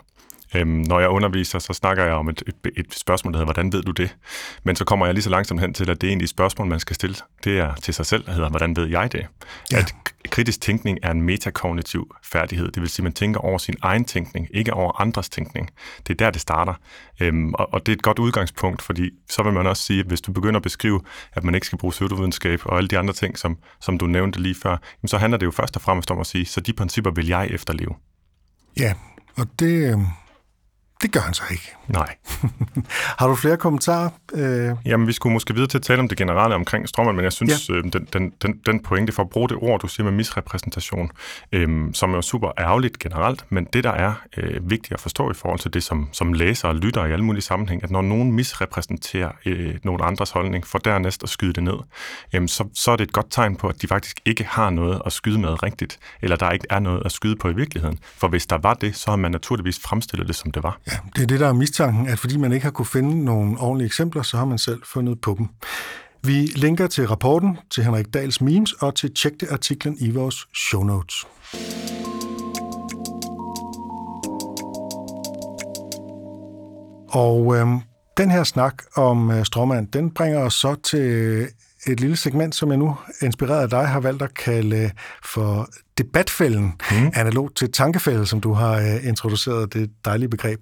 [0.55, 3.73] Øhm, når jeg underviser, så snakker jeg om et, et, et spørgsmål, der hedder, hvordan
[3.73, 4.15] ved du det?
[4.63, 6.67] Men så kommer jeg lige så langsomt hen til, at det er egentlig et spørgsmål,
[6.67, 7.15] man skal stille.
[7.43, 9.27] Det er til sig selv, der hedder, hvordan ved jeg det?
[9.71, 9.77] Ja.
[9.77, 9.93] At
[10.29, 12.71] kritisk tænkning er en metakognitiv færdighed.
[12.71, 15.69] Det vil sige, at man tænker over sin egen tænkning, ikke over andres tænkning.
[16.07, 16.73] Det er der, det starter.
[17.19, 20.05] Øhm, og, og det er et godt udgangspunkt, fordi så vil man også sige, at
[20.05, 21.01] hvis du begynder at beskrive,
[21.33, 24.41] at man ikke skal bruge pseudovidenskab og alle de andre ting, som, som du nævnte
[24.41, 27.11] lige før, så handler det jo først og fremmest om at sige, så de principper
[27.11, 27.95] vil jeg efterleve.
[28.79, 28.93] Ja,
[29.37, 30.05] og det, øhm,
[31.01, 31.75] det gør han så ikke.
[31.87, 32.15] Nej.
[33.19, 34.09] har du flere kommentarer?
[34.33, 34.75] Øh...
[34.85, 37.33] Jamen, vi skulle måske videre til at tale om det generelle omkring strømmen, men jeg
[37.33, 37.73] synes, ja.
[37.73, 41.11] øh, den, den, den, den pointe for at bruge det ord, du siger med misrepræsentation,
[41.51, 45.33] øh, som er super ærgerligt generelt, men det, der er øh, vigtigt at forstå i
[45.33, 48.31] forhold til det, som, som læser og lytter i alle mulige sammenhæng, at når nogen
[48.31, 51.77] misrepræsenterer øh, nogen andres holdning, for dernæst at skyde det ned,
[52.33, 55.01] øh, så, så er det et godt tegn på, at de faktisk ikke har noget
[55.05, 57.99] at skyde med rigtigt, eller der ikke er noget at skyde på i virkeligheden.
[58.17, 60.79] For hvis der var det, så har man naturligvis fremstillet det, som det var.
[60.91, 63.59] Ja, det er det, der er mistanken, at fordi man ikke har kunne finde nogle
[63.59, 65.47] ordentlige eksempler, så har man selv fundet på dem.
[66.23, 70.47] Vi linker til rapporten, til Henrik Dals memes og til tjek det artiklen i vores
[70.55, 71.25] show notes.
[77.09, 77.79] Og øhm,
[78.17, 81.47] den her snak om øh, stråmand, den bringer os så til
[81.87, 84.91] et lille segment, som jeg nu, inspireret af dig, har valgt at kalde
[85.23, 87.11] for debatfælden, mm.
[87.13, 90.59] analog til tankefælde, som du har uh, introduceret, det dejlige begreb.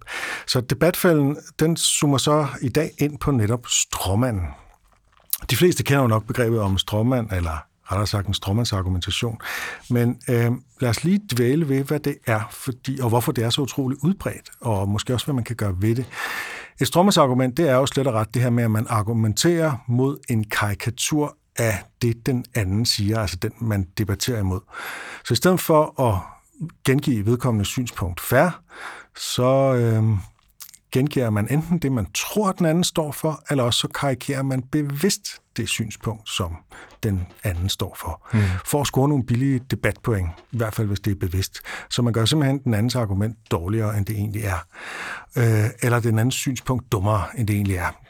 [0.48, 4.48] Så debatfælden, den zoomer så i dag ind på netop stråmanden.
[5.50, 9.38] De fleste kender jo nok begrebet om stråmand, eller rettere sagt en stråmandsargumentation.
[9.90, 13.50] Men øh, lad os lige dvæle ved, hvad det er, fordi, og hvorfor det er
[13.50, 16.06] så utroligt udbredt, og måske også, hvad man kan gøre ved det.
[16.84, 20.17] Et strømmandsargument, det er jo slet og ret det her med, at man argumenterer mod
[20.30, 24.60] en karikatur af det, den anden siger, altså den, man debatterer imod.
[25.26, 26.19] Så i stedet for at
[26.86, 28.52] gengive vedkommende synspunkt færre,
[29.17, 30.04] så øh,
[30.94, 34.62] gengiver man enten det, man tror, den anden står for, eller også så karikerer man
[34.62, 36.56] bevidst det synspunkt, som
[37.04, 38.28] den anden står for.
[38.34, 38.40] Mm.
[38.66, 41.62] For at score nogle billige debatpoint, i hvert fald hvis det er bevidst.
[41.90, 44.68] Så man gør simpelthen den andens argument dårligere, end det egentlig er.
[45.38, 48.03] Øh, eller den andens synspunkt dummere, end det egentlig er.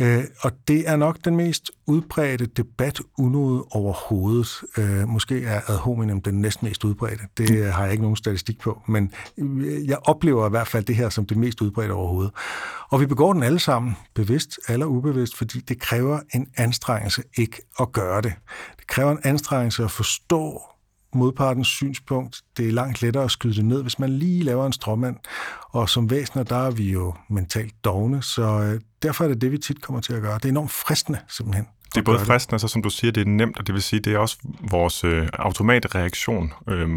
[0.00, 4.60] Øh, og det er nok den mest udbredte debat unode overhovedet.
[4.78, 7.24] Øh, måske er ad hominem den næsten mest udbredte.
[7.36, 9.12] Det har jeg ikke nogen statistik på, men
[9.86, 12.32] jeg oplever i hvert fald det her som det mest udbredte overhovedet.
[12.90, 17.62] Og vi begår den alle sammen, bevidst eller ubevidst, fordi det kræver en anstrengelse ikke
[17.80, 18.32] at gøre det.
[18.76, 20.62] Det kræver en anstrengelse at forstå
[21.14, 22.42] modpartens synspunkt.
[22.56, 25.16] Det er langt lettere at skyde det ned, hvis man lige laver en stråmand.
[25.70, 29.52] Og som væsener, der er vi jo mentalt dogne, så øh, derfor er det det,
[29.52, 30.34] vi tit kommer til at gøre.
[30.34, 31.66] Det er enormt fristende, simpelthen.
[31.94, 34.00] Det er både fristende, så som du siger, det er nemt, og det vil sige,
[34.00, 34.38] det er også
[34.70, 36.88] vores øh, automatreaktion, øh,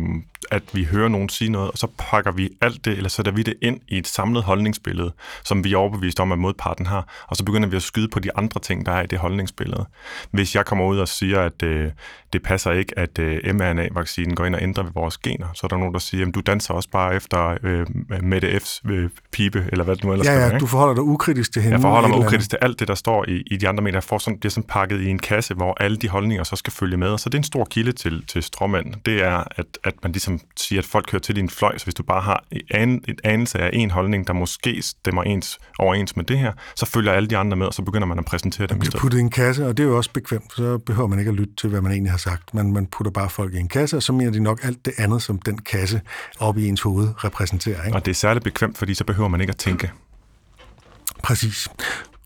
[0.51, 3.43] at vi hører nogen sige noget, og så pakker vi alt det, eller sætter vi
[3.43, 5.11] det ind i et samlet holdningsbillede,
[5.43, 8.19] som vi er overbevist om, at modparten har, og så begynder vi at skyde på
[8.19, 9.85] de andre ting, der er i det holdningsbillede.
[10.31, 11.91] Hvis jeg kommer ud og siger, at øh,
[12.33, 15.67] det passer ikke, at øh, mRNA-vaccinen går ind og ændrer ved vores gener, så er
[15.67, 17.85] der nogen, der siger, at du danser også bare efter øh,
[18.23, 21.03] Mette F's øh, pibe, eller hvad det nu ellers ja, ja, være, du forholder dig
[21.03, 21.75] ukritisk til hende.
[21.75, 23.95] Jeg forholder mig ukritisk til alt det, der står i, i de andre medier.
[23.95, 26.55] Jeg får sådan, det er sådan pakket i en kasse, hvor alle de holdninger så
[26.55, 27.17] skal følge med.
[27.17, 28.93] Så det er en stor kilde til, til stråmand.
[29.05, 31.95] Det er, at, at man ligesom siger, at folk hører til din fløj, så hvis
[31.95, 36.23] du bare har et, et anelse af en holdning, der måske stemmer ens overens med
[36.23, 38.77] det her, så følger alle de andre med, og så begynder man at præsentere dem.
[38.77, 41.19] Man bliver puttet i en kasse, og det er jo også bekvemt, så behøver man
[41.19, 42.53] ikke at lytte til, hvad man egentlig har sagt.
[42.53, 44.93] Man, man putter bare folk i en kasse, og så mener de nok alt det
[44.97, 46.01] andet, som den kasse
[46.39, 47.85] op i ens hoved repræsenterer.
[47.85, 47.97] Ikke?
[47.97, 49.91] Og det er særligt bekvemt, fordi så behøver man ikke at tænke.
[51.23, 51.67] Præcis.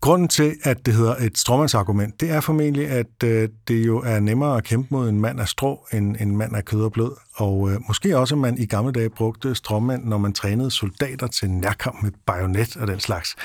[0.00, 4.20] Grunden til, at det hedder et stråmandsargument, det er formentlig, at øh, det jo er
[4.20, 7.16] nemmere at kæmpe mod en mand af strå, end en mand af kød og blod.
[7.34, 11.26] Og øh, måske også, at man i gamle dage brugte stråmand, når man trænede soldater
[11.26, 13.36] til nærkamp med bajonet og den slags.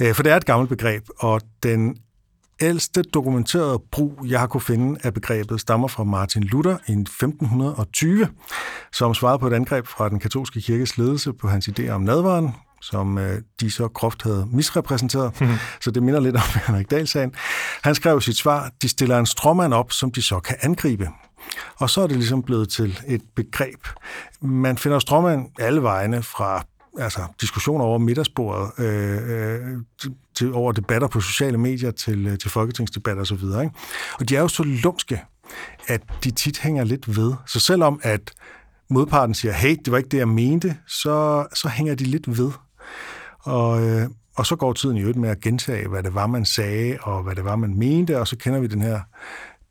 [0.00, 1.96] Øh, for det er et gammelt begreb, og den
[2.60, 8.28] ældste dokumenterede brug, jeg har kunne finde af begrebet, stammer fra Martin Luther i 1520,
[8.92, 12.50] som svarede på et angreb fra den katolske kirkes ledelse på hans idé om nadvaren,
[12.90, 15.40] som øh, de så groft havde misrepræsenteret.
[15.40, 15.48] Mm.
[15.80, 17.34] Så det minder lidt om Henrik Dahl-sagen.
[17.82, 21.08] Han skrev sit svar, de stiller en stråmand op, som de så kan angribe.
[21.76, 23.86] Og så er det ligesom blevet til et begreb.
[24.42, 26.64] Man finder stråmand alle vegne fra
[26.98, 29.78] altså diskussioner over middagsbordet, øh, øh,
[30.34, 33.34] til, over debatter på sociale medier, til, øh, til folketingsdebatter osv.
[33.34, 33.70] Ikke?
[34.20, 35.22] Og de er jo så lumske,
[35.86, 37.32] at de tit hænger lidt ved.
[37.46, 38.32] Så selvom at
[38.90, 42.50] modparten siger, hey, det var ikke det, jeg mente, så, så hænger de lidt ved.
[43.46, 46.44] Og, øh, og så går tiden i øvrigt med at gentage, hvad det var, man
[46.44, 49.00] sagde, og hvad det var, man mente, og så kender vi den her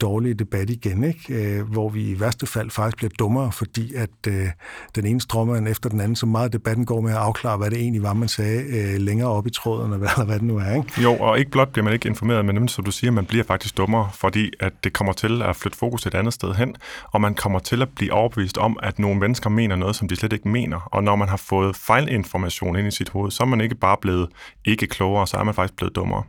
[0.02, 1.34] dårlige debat igen, ikke?
[1.34, 4.48] Øh, hvor vi i værste fald faktisk bliver dummere, fordi at øh,
[4.96, 7.80] den ene strømmer efter den anden, så meget debatten går med at afklare, hvad det
[7.80, 10.58] egentlig var, man sagde øh, længere op i tråden, eller hvad, eller hvad det nu
[10.58, 10.76] er.
[10.76, 11.02] Ikke?
[11.02, 13.78] Jo, og ikke blot bliver man ikke informeret, men som du siger, man bliver faktisk
[13.78, 16.76] dummere, fordi at det kommer til at flytte fokus et andet sted hen,
[17.12, 20.16] og man kommer til at blive overbevist om, at nogle mennesker mener noget, som de
[20.16, 20.90] slet ikke mener.
[20.92, 23.98] Og når man har fået fejlinformation ind i sit hoved, så er man ikke bare
[24.02, 24.30] blevet
[24.66, 26.24] ikke klogere, så er man faktisk blevet dummere.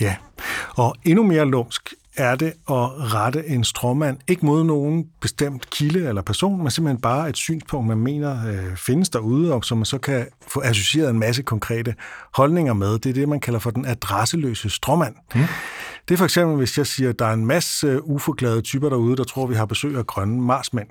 [0.00, 0.16] Ja,
[0.76, 6.08] og endnu mere lumsk er det at rette en stråmand, ikke mod nogen bestemt kilde
[6.08, 9.84] eller person, men simpelthen bare et synspunkt, man mener øh, findes derude, og som man
[9.84, 11.94] så kan få associeret en masse konkrete
[12.34, 12.98] holdninger med.
[12.98, 15.14] Det er det, man kalder for den adresseløse stråmand.
[15.34, 15.40] Mm.
[16.08, 19.16] Det er for eksempel, hvis jeg siger, at der er en masse uforglade typer derude,
[19.16, 20.88] der tror, vi har besøg af grønne marsmænd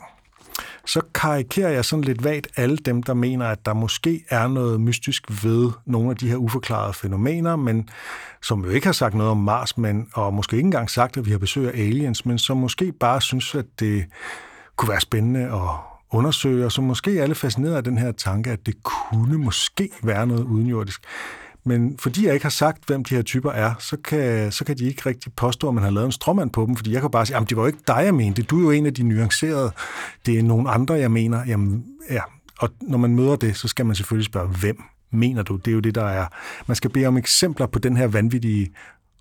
[0.85, 4.81] så karikerer jeg sådan lidt vagt alle dem, der mener, at der måske er noget
[4.81, 7.89] mystisk ved nogle af de her uforklarede fænomener, men
[8.41, 11.25] som jo ikke har sagt noget om Mars, men, og måske ikke engang sagt, at
[11.25, 14.05] vi har besøg af aliens, men som måske bare synes, at det
[14.75, 18.51] kunne være spændende at undersøge, og som måske er alle fascineret af den her tanke,
[18.51, 21.01] at det kunne måske være noget udenjordisk.
[21.63, 24.77] Men fordi jeg ikke har sagt, hvem de her typer er, så kan, så kan
[24.77, 27.11] de ikke rigtig påstå, at man har lavet en stråmand på dem, fordi jeg kan
[27.11, 28.43] bare sige, at det var jo ikke dig, jeg mente.
[28.43, 29.71] Du er jo en af de nuancerede.
[30.25, 31.45] Det er nogle andre, jeg mener.
[31.47, 32.21] Jamen, ja.
[32.59, 35.55] Og når man møder det, så skal man selvfølgelig spørge, hvem mener du?
[35.55, 36.27] Det er jo det, der er.
[36.67, 38.71] Man skal bede om eksempler på den her vanvittige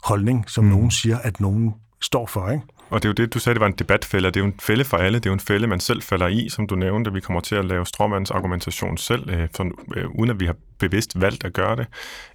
[0.05, 0.70] holdning, som mm.
[0.70, 2.64] nogen siger, at nogen står for, ikke?
[2.90, 4.61] Og det er jo det, du sagde, det var en debatfælde, det er jo en
[4.61, 7.12] fælde for alle, det er jo en fælde, man selv falder i, som du nævnte.
[7.12, 10.57] Vi kommer til at lave stråmands argumentation selv, øh, sådan, øh, uden at vi har
[10.79, 11.87] bevidst valgt at gøre det.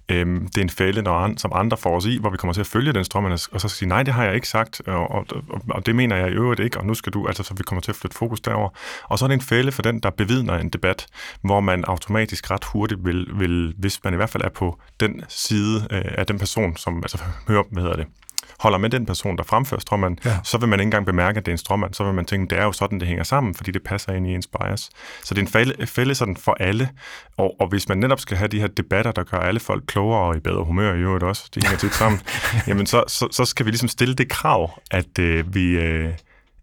[0.08, 2.54] Øh, det er en fælde, når an, som andre får os i, hvor vi kommer
[2.54, 5.10] til at følge den stråmand, og så sige, nej, det har jeg ikke sagt, og,
[5.10, 7.54] og, og, og det mener jeg i øvrigt ikke, og nu skal du, altså så
[7.54, 8.68] vi kommer til at flytte fokus derover.
[9.04, 11.06] Og så er det en fælde for den, der bevidner en debat,
[11.42, 15.22] hvor man automatisk ret hurtigt vil, vil hvis man i hvert fald er på den
[15.28, 18.06] side øh, af den person, som altså hører, hvad hedder det,
[18.60, 20.30] holder med den person, der fremfører stråmand, Ja.
[20.30, 20.36] ja.
[20.44, 21.94] så vil man ikke engang bemærke, at det er en stråmand.
[21.94, 24.26] Så vil man tænke, det er jo sådan, det hænger sammen, fordi det passer ind
[24.26, 24.90] i ens bias.
[25.24, 26.88] Så det er en fælde, fælde sådan for alle.
[27.36, 30.20] Og, og hvis man netop skal have de her debatter, der gør alle folk klogere
[30.20, 32.20] og i bedre humør i øvrigt også, de hænger tit sammen,
[32.68, 35.64] jamen så, så, så skal vi ligesom stille det krav, at øh, vi...
[35.78, 36.12] Øh,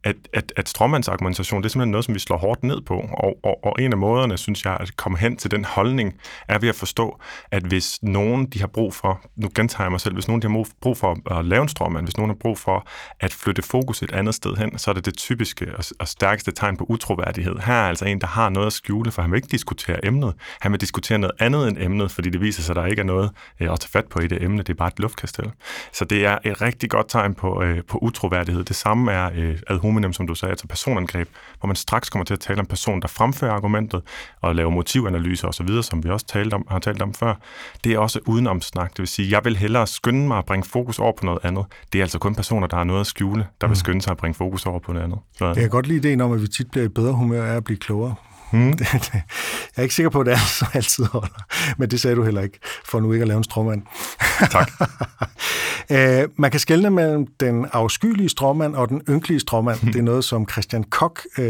[0.03, 2.93] at, at, at strømmandsargumentation, det er simpelthen noget, som vi slår hårdt ned på.
[3.13, 6.13] Og, og, og en af måderne, synes jeg, at komme hen til den holdning,
[6.47, 7.19] er ved at forstå,
[7.51, 10.47] at hvis nogen, de har brug for, nu gentager jeg mig selv, hvis nogen, de
[10.47, 12.87] har brug for at lave en strømmand, hvis nogen har brug for
[13.19, 16.51] at flytte fokus et andet sted hen, så er det det typiske og, og stærkeste
[16.51, 17.55] tegn på utroværdighed.
[17.65, 20.33] Her er altså en, der har noget at skjule, for han vil ikke diskutere emnet.
[20.61, 23.05] Han vil diskutere noget andet end emnet, fordi det viser sig, at der ikke er
[23.05, 24.57] noget øh, at tage fat på i det emne.
[24.57, 25.51] Det er bare et luftkastel.
[25.91, 28.63] Så det er et rigtig godt tegn på, øh, på utroværdighed.
[28.63, 31.29] Det samme er øh, ad hominem, som du sagde, altså personangreb,
[31.59, 34.01] hvor man straks kommer til at tale om personen, der fremfører argumentet,
[34.41, 37.35] og lave motivanalyser osv., som vi også talte om, har talt om før.
[37.83, 38.89] Det er også udenomsnak.
[38.89, 41.65] Det vil sige, jeg vil hellere skynde mig at bringe fokus over på noget andet.
[41.93, 44.17] Det er altså kun personer, der har noget at skjule, der vil skynde sig at
[44.17, 45.19] bringe fokus over på noget andet.
[45.37, 47.55] Så, Jeg kan godt lide ideen om, at vi tit bliver i bedre humør af
[47.55, 48.15] at blive klogere.
[48.53, 48.73] Hmm.
[49.13, 49.23] Jeg
[49.77, 51.45] er ikke sikker på, at det er så altid holder.
[51.77, 53.81] Men det sagde du heller ikke, for nu ikke at lave en stråmand.
[54.51, 54.71] Tak.
[55.91, 59.79] Øh, man kan skelne mellem den afskyelige stråmand og den ynkelige stråmand.
[59.79, 61.45] Det er noget, som Christian Koch, øh,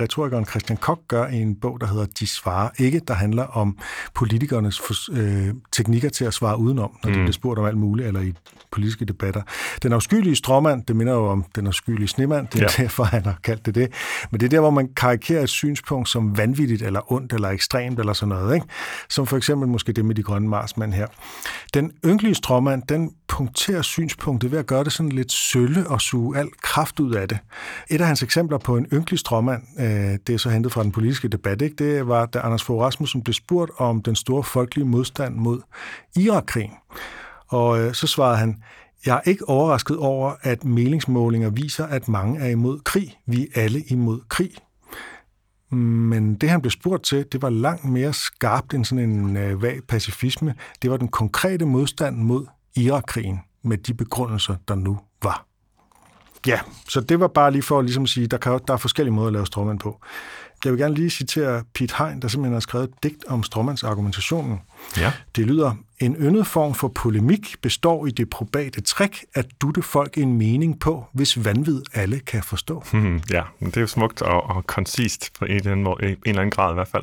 [0.00, 3.78] retorikeren Christian Koch, gør i en bog, der hedder De svarer ikke, der handler om
[4.14, 8.20] politikernes øh, teknikker til at svare udenom, når de bliver spurgt om alt muligt, eller
[8.20, 8.32] i
[8.78, 9.42] politiske debatter.
[9.82, 12.82] Den afskyelige stråmand, det minder jo om den afskyelige snemand, det er ja.
[12.82, 13.92] Derfor, han har kaldt det det.
[14.30, 17.98] Men det er der, hvor man karikerer et synspunkt som vanvittigt, eller ondt, eller ekstremt,
[17.98, 18.54] eller sådan noget.
[18.54, 18.66] Ikke?
[19.08, 21.06] Som for eksempel måske det med de grønne marsmænd her.
[21.74, 26.38] Den ynkelige stråmand, den punkterer synspunktet ved at gøre det sådan lidt sølle og suge
[26.38, 27.38] al kraft ud af det.
[27.90, 30.92] Et af hans eksempler på en ynkelig stråmand, øh, det er så hentet fra den
[30.92, 31.76] politiske debat, ikke?
[31.84, 35.60] det var, da Anders Fogh Rasmussen blev spurgt om den store folkelige modstand mod
[36.16, 36.72] Irakkrigen.
[37.48, 38.62] Og øh, så svarede han,
[39.06, 43.16] jeg er ikke overrasket over, at meningsmålinger viser, at mange er imod krig.
[43.26, 44.50] Vi er alle imod krig.
[45.70, 49.62] Men det, han blev spurgt til, det var langt mere skarpt end sådan en øh,
[49.62, 50.54] vag pacifisme.
[50.82, 55.46] Det var den konkrete modstand mod Irakkrigen med de begrundelser, der nu var.
[56.46, 59.14] Ja, så det var bare lige for at ligesom sige, der, kan, der er forskellige
[59.14, 60.00] måder at lave stråmand på.
[60.64, 64.60] Jeg vil gerne lige citere Pete Hein, der simpelthen har skrevet et digt om stråmandsargumentationen.
[64.96, 65.12] Ja.
[65.36, 70.18] Det lyder, en yndet form for polemik består i det probate trick at dutte folk
[70.18, 72.84] en mening på, hvis vanvid alle kan forstå.
[72.92, 75.98] Hmm, ja, men det er jo smukt og, og koncist på en eller, anden, måde-
[76.02, 77.02] en eller anden grad i hvert fald.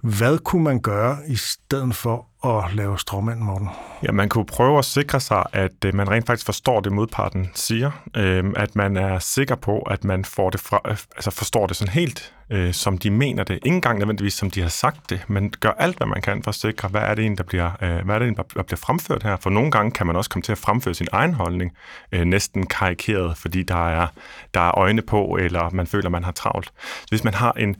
[0.00, 3.68] Hvad kunne man gøre i stedet for at lave stråmand, Morten?
[4.02, 7.50] Ja, man kunne prøve at sikre sig, at øh, man rent faktisk forstår det, modparten
[7.54, 7.90] siger.
[8.16, 11.76] Øh, at man er sikker på, at man får det fra, øh, altså forstår det
[11.76, 13.54] sådan helt, øh, som de mener det.
[13.54, 16.48] Ikke engang nødvendigvis, som de har sagt det, men gør alt, hvad man kan for
[16.48, 18.76] at sikre, hvad er det en, der bliver, øh, hvad er det en, der bliver
[18.76, 19.36] fremført her.
[19.36, 21.72] For nogle gange kan man også komme til at fremføre sin egen holdning,
[22.12, 24.06] øh, næsten karikeret, fordi der er,
[24.54, 26.66] der er øjne på, eller man føler, man har travlt.
[26.76, 27.76] Så hvis man har en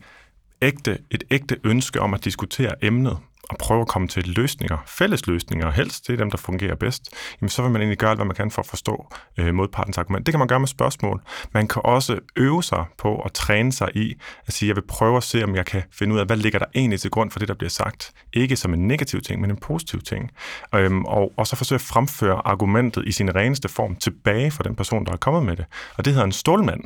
[0.61, 3.17] ægte, et ægte ønske om at diskutere emnet,
[3.49, 7.13] og prøve at komme til løsninger, fælles løsninger, helst det er dem, der fungerer bedst,
[7.41, 9.97] jamen så vil man egentlig gøre alt, hvad man kan for at forstå øh, modpartens
[9.97, 10.25] argument.
[10.25, 11.21] Det kan man gøre med spørgsmål.
[11.51, 14.15] Man kan også øve sig på at træne sig i
[14.45, 16.59] at sige, jeg vil prøve at se, om jeg kan finde ud af, hvad ligger
[16.59, 18.11] der egentlig til grund for det, der bliver sagt.
[18.33, 20.31] Ikke som en negativ ting, men en positiv ting.
[20.75, 24.75] Øhm, og, og så forsøge at fremføre argumentet i sin reneste form tilbage for den
[24.75, 25.65] person, der er kommet med det.
[25.97, 26.83] Og det hedder en stålmand.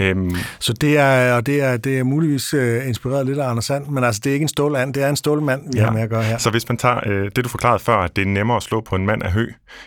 [0.00, 3.64] Øhm, Så det er, og det er, det er muligvis uh, inspireret lidt af Anders
[3.64, 5.84] Sand, men altså det er ikke en stålmand, det er en stålmand, vi ja.
[5.84, 6.38] har med at gøre her.
[6.38, 8.80] Så hvis man tager øh, det, du forklarede før, at det er nemmere at slå
[8.80, 9.46] på en mand af hø,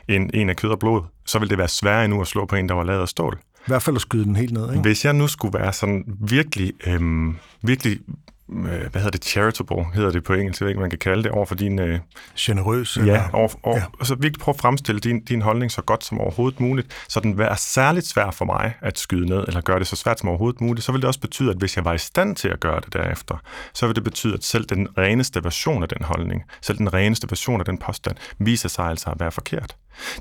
[0.09, 2.55] end en af kød og blod, så vil det være sværere endnu at slå på
[2.55, 3.37] en, der var lavet af stål.
[3.57, 4.81] I hvert fald at skyde den helt ned, ikke?
[4.81, 7.99] Hvis jeg nu skulle være sådan virkelig, øhm, virkelig
[8.49, 11.23] øh, hvad hedder det, charitable, hedder det på engelsk, jeg ved ikke, man kan kalde
[11.23, 11.79] det, over for din...
[11.79, 11.99] Øh,
[12.39, 12.97] Generøs.
[12.97, 13.81] ja, over, over, ja.
[13.81, 13.87] ja.
[13.99, 17.19] Og så virkelig prøve at fremstille din, din holdning så godt som overhovedet muligt, så
[17.19, 20.29] den er særligt svær for mig at skyde ned, eller gøre det så svært som
[20.29, 22.59] overhovedet muligt, så vil det også betyde, at hvis jeg var i stand til at
[22.59, 23.37] gøre det derefter,
[23.73, 27.27] så vil det betyde, at selv den reneste version af den holdning, selv den reneste
[27.29, 29.75] version af den påstand, viser sig altså at være forkert.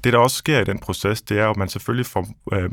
[0.04, 2.70] Det, der også sker i den proces, det er at man selvfølgelig får øh,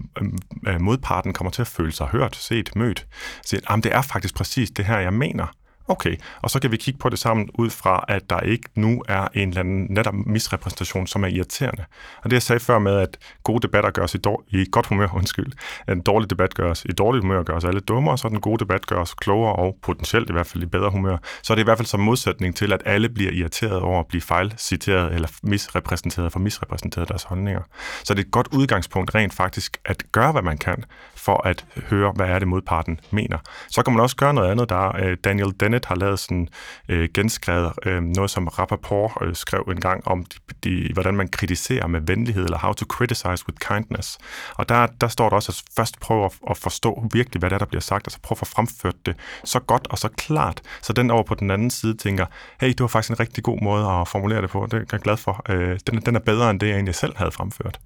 [0.67, 3.07] øh, modparten kommer til at føle sig hørt, set, mødt.
[3.45, 5.47] Så, det er faktisk præcis det her, jeg mener.
[5.91, 9.03] Okay, og så kan vi kigge på det sammen ud fra, at der ikke nu
[9.07, 11.85] er en eller anden netop misrepræsentation, som er irriterende.
[12.23, 14.85] Og det jeg sagde før med, at gode debatter gør os i, dår- i godt
[14.85, 15.51] humør, undskyld,
[15.87, 18.41] at en dårlig debat gør os i dårligt humør, gør os alle dummere, så den
[18.41, 21.17] gode debat gør os klogere og potentielt i hvert fald i bedre humør.
[21.43, 24.07] Så er det i hvert fald som modsætning til, at alle bliver irriteret over at
[24.07, 27.61] blive fejlciteret eller misrepræsenteret for misrepræsenteret deres holdninger.
[28.03, 30.83] Så det er et godt udgangspunkt rent faktisk at gøre, hvad man kan
[31.15, 33.37] for at høre, hvad er det modparten mener.
[33.69, 34.69] Så kan man også gøre noget andet.
[34.69, 36.47] Der er øh, Daniel Dennett, PubMed har lavet sådan
[36.89, 41.27] øh, genskrevet øh, noget, som Rappaport øh, skrev en gang om, de, de, hvordan man
[41.27, 44.17] kritiserer med venlighed, eller how to criticize with kindness.
[44.55, 47.53] Og der, der står der også at først prøve at, at forstå virkelig, hvad det
[47.53, 50.09] er, der bliver sagt, og så prøve at få fremført det så godt og så
[50.09, 52.25] klart, så den over på den anden side tænker,
[52.61, 54.99] hey, du har faktisk en rigtig god måde at formulere det på, det er jeg
[54.99, 55.41] glad for.
[55.49, 57.79] Øh, den, den er bedre end det, jeg egentlig selv havde fremført.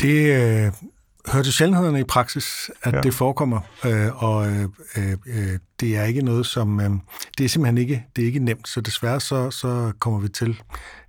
[0.00, 0.72] Det øh,
[1.28, 3.00] hører til sjældenhederne i praksis, at ja.
[3.00, 6.80] det forekommer, øh, og øh, øh, det er ikke noget, som...
[6.80, 6.90] Øh,
[7.38, 10.60] det er simpelthen ikke, det er ikke nemt, så desværre så, så kommer vi til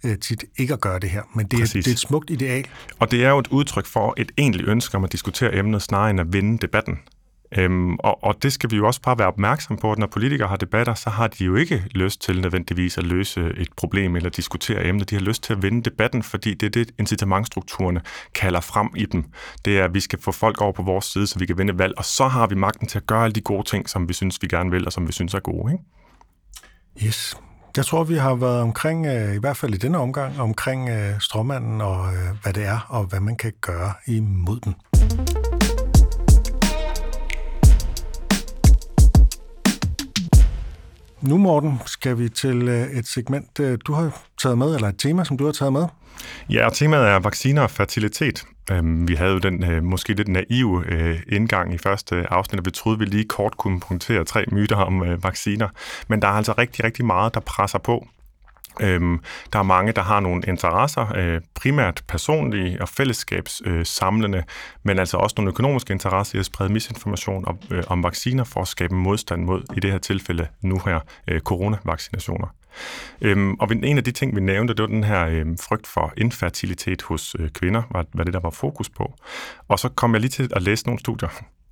[0.03, 1.21] øh, tit ikke at gøre det her.
[1.35, 2.65] Men det er, det er et smukt ideal.
[2.99, 6.09] Og det er jo et udtryk for et egentligt ønske om at diskutere emnet, snarere
[6.09, 6.99] end at vinde debatten.
[7.57, 10.47] Øhm, og, og det skal vi jo også bare være opmærksom på, at når politikere
[10.47, 14.29] har debatter, så har de jo ikke lyst til nødvendigvis at løse et problem eller
[14.29, 15.09] diskutere emnet.
[15.09, 18.01] De har lyst til at vinde debatten, fordi det er det, incitamentstrukturerne
[18.35, 19.25] kalder frem i dem.
[19.65, 21.77] Det er, at vi skal få folk over på vores side, så vi kan vinde
[21.77, 24.13] valg, og så har vi magten til at gøre alle de gode ting, som vi
[24.13, 25.73] synes, vi gerne vil, og som vi synes er gode.
[25.73, 25.83] Ikke?
[27.07, 27.37] Yes.
[27.77, 31.21] Jeg tror, vi har været omkring, øh, i hvert fald i denne omgang, omkring strømmanden
[31.21, 34.75] stråmanden og øh, hvad det er, og hvad man kan gøre imod den.
[41.23, 44.97] Nu, Morten, skal vi til øh, et segment, øh, du har taget med, eller et
[44.97, 45.85] tema, som du har taget med.
[46.49, 48.43] Ja, temaet er vacciner og fertilitet.
[48.71, 50.83] Øhm, vi havde jo den øh, måske lidt naive
[51.31, 55.23] indgang i første afsnit, og vi troede, vi lige kort kunne punktere tre myter om
[55.23, 55.67] vacciner.
[56.07, 58.07] Men der er altså rigtig, rigtig meget, der presser på.
[58.81, 59.19] Øhm,
[59.53, 64.43] der er mange, der har nogle interesser, øh, primært personlige og fællesskabssamlende, øh,
[64.83, 68.61] men altså også nogle økonomiske interesser i at sprede misinformation om, øh, om vacciner for
[68.61, 72.47] at skabe modstand mod, i det her tilfælde nu her, øh, coronavaccinationer.
[73.21, 76.13] Øhm, og en af de ting, vi nævnte, det var den her øhm, frygt for
[76.17, 79.13] infertilitet hos øh, kvinder, var, var det, der var fokus på.
[79.67, 81.29] Og så kom jeg lige til at læse nogle studier,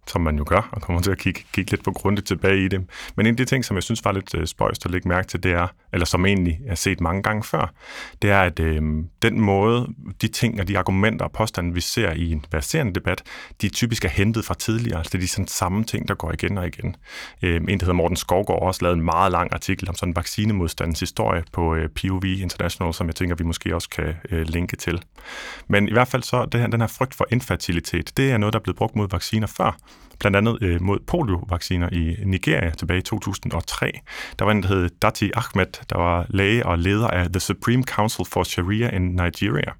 [0.08, 2.68] som man jo gør, og kommer til at kigge, kigge lidt på grundigt tilbage i
[2.68, 2.86] det.
[3.16, 5.28] Men en af de ting, som jeg synes var lidt øh, spøjst at lægge mærke
[5.28, 7.74] til, det er, eller som egentlig er set mange gange før,
[8.22, 8.82] det er, at øh,
[9.22, 9.88] den måde,
[10.22, 13.24] de ting og de argumenter og påstande, vi ser i en baserende debat,
[13.62, 14.97] de typisk er hentet fra tidligere.
[14.97, 16.95] Altså det er de sådan samme ting, der går igen og igen.
[17.41, 20.99] Øh, en, der hedder Morten Skovgaard, også lavet en meget lang artikel om sådan vaccinemodstandens
[20.99, 25.02] historie på øh, POV International, som jeg tænker, vi måske også kan øh, linke til.
[25.68, 28.54] Men i hvert fald så, det her, den her frygt for infertilitet, det er noget,
[28.54, 29.78] der er blevet brugt mod vacciner før
[30.22, 33.92] blandt andet øh, mod poliovacciner i Nigeria tilbage i 2003.
[34.39, 37.84] Der var en, der hed Dati Ahmed, der var læge og leder af The Supreme
[37.84, 39.72] Council for Sharia in Nigeria,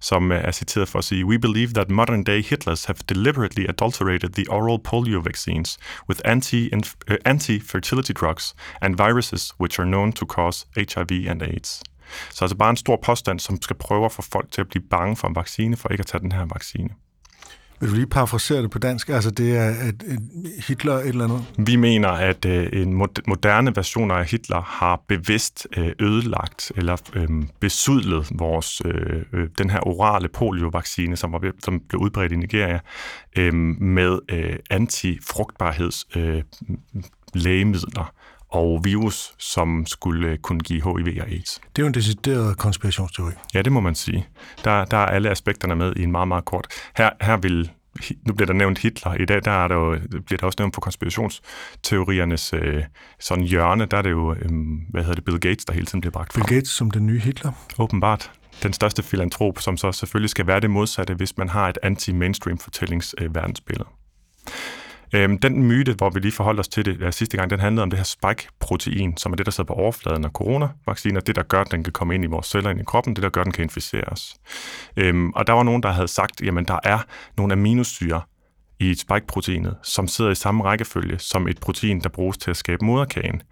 [0.00, 4.28] som øh, er citeret for at sige, We believe that modern-day Hitlers have deliberately adulterated
[4.28, 5.78] the oral polio vaccines
[6.08, 11.82] with anti, uh, anti-fertility drugs and viruses which are known to cause HIV and AIDS.
[12.30, 14.84] Så altså bare en stor påstand, som skal prøve at få folk til at blive
[14.90, 16.88] bange for en vaccine, for ikke at tage den her vaccine.
[17.84, 19.08] Vil du lige parafrasere det på dansk?
[19.08, 19.94] Altså, det er at
[20.68, 21.44] Hitler et eller andet?
[21.58, 22.94] Vi mener, at øh, en
[23.26, 27.28] moderne version af Hitler har bevidst øh, ødelagt eller øh,
[27.60, 32.80] besudlet vores, øh, øh, den her orale poliovaccine, som, var, som blev udbredt i Nigeria,
[33.38, 36.42] øh, med øh, antifrugtbarheds øh,
[37.34, 38.12] lægemidler
[38.54, 41.60] og virus, som skulle kunne give HIV og AIDS.
[41.76, 43.32] Det er jo en decideret konspirationsteori.
[43.54, 44.26] Ja, det må man sige.
[44.64, 46.66] Der, der er alle aspekterne med i en meget, meget kort.
[46.96, 47.70] Her, her vil
[48.26, 49.14] nu bliver der nævnt Hitler.
[49.14, 52.82] I dag der er der jo, bliver der også nævnt på konspirationsteoriernes øh,
[53.20, 53.86] sådan hjørne.
[53.86, 54.50] Der er det jo, øh,
[54.90, 56.44] hvad hedder det, Bill Gates, der hele tiden bliver bragt frem.
[56.44, 57.52] Bill Gates som den nye Hitler?
[57.78, 58.30] Åbenbart.
[58.62, 62.58] Den største filantrop, som så selvfølgelig skal være det modsatte, hvis man har et anti-mainstream
[62.58, 63.88] fortællings øh, verdensbillede.
[65.14, 67.82] Øhm, den myte, hvor vi lige forholdt os til det ja, sidste gang, den handlede
[67.82, 71.20] om det her spike-protein, som er det, der sidder på overfladen af coronavacciner.
[71.20, 73.16] Det, der gør, at den kan komme ind i vores celler, ind i kroppen.
[73.16, 74.34] Det, der gør, at den kan inficere os.
[74.96, 76.98] Øhm, og der var nogen, der havde sagt, jamen der er
[77.36, 78.20] nogle aminosyre
[78.80, 82.84] i spike-proteinet, som sidder i samme rækkefølge som et protein, der bruges til at skabe
[82.84, 83.42] moderkagen.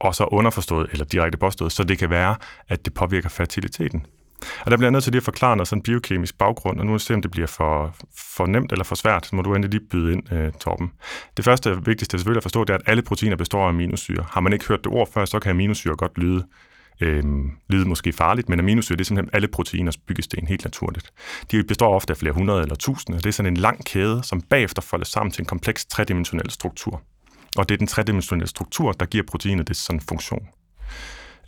[0.00, 2.36] Og så underforstået, eller direkte påstået, så det kan være,
[2.68, 4.06] at det påvirker fertiliteten.
[4.64, 6.98] Og der bliver jeg nødt til lige at forklare noget sådan biokemisk baggrund, og nu
[6.98, 7.94] se, om det bliver for,
[8.36, 10.92] for nemt eller for svært, så må du endelig lige byde ind, øh, Torben.
[11.36, 14.24] Det første og vigtigste selvfølgelig at forstå, det er, at alle proteiner består af aminosyre.
[14.30, 16.44] Har man ikke hørt det ord før, så kan aminosyre godt lyde
[17.00, 17.24] øh,
[17.68, 21.12] lyde måske farligt, men aminosyre det er simpelthen alle proteiners byggesten helt naturligt.
[21.50, 24.20] De består ofte af flere hundrede eller tusinde, og det er sådan en lang kæde,
[24.22, 27.02] som bagefter folder sammen til en kompleks tredimensionel struktur.
[27.56, 30.48] Og det er den tredimensionelle struktur, der giver proteinet det sådan funktion.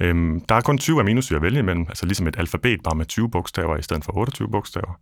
[0.01, 3.07] Øhm, der er kun 20 aminosyre at vælge imellem, altså ligesom et alfabet, bare med
[3.07, 5.01] 20 bogstaver i stedet for 28 bogstaver.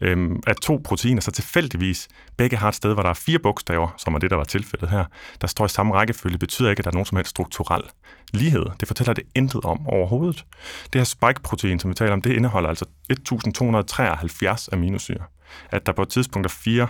[0.00, 3.94] Øhm, at to proteiner så tilfældigvis begge har et sted, hvor der er fire bogstaver,
[3.96, 5.04] som er det, der var tilfældet her,
[5.40, 7.82] der står i samme rækkefølge, betyder ikke, at der er nogen som helst strukturel
[8.32, 8.66] lighed.
[8.80, 10.44] Det fortæller det intet om overhovedet.
[10.92, 15.24] Det her spike-protein, som vi taler om, det indeholder altså 1273 aminosyre.
[15.70, 16.88] At der på et tidspunkt er fire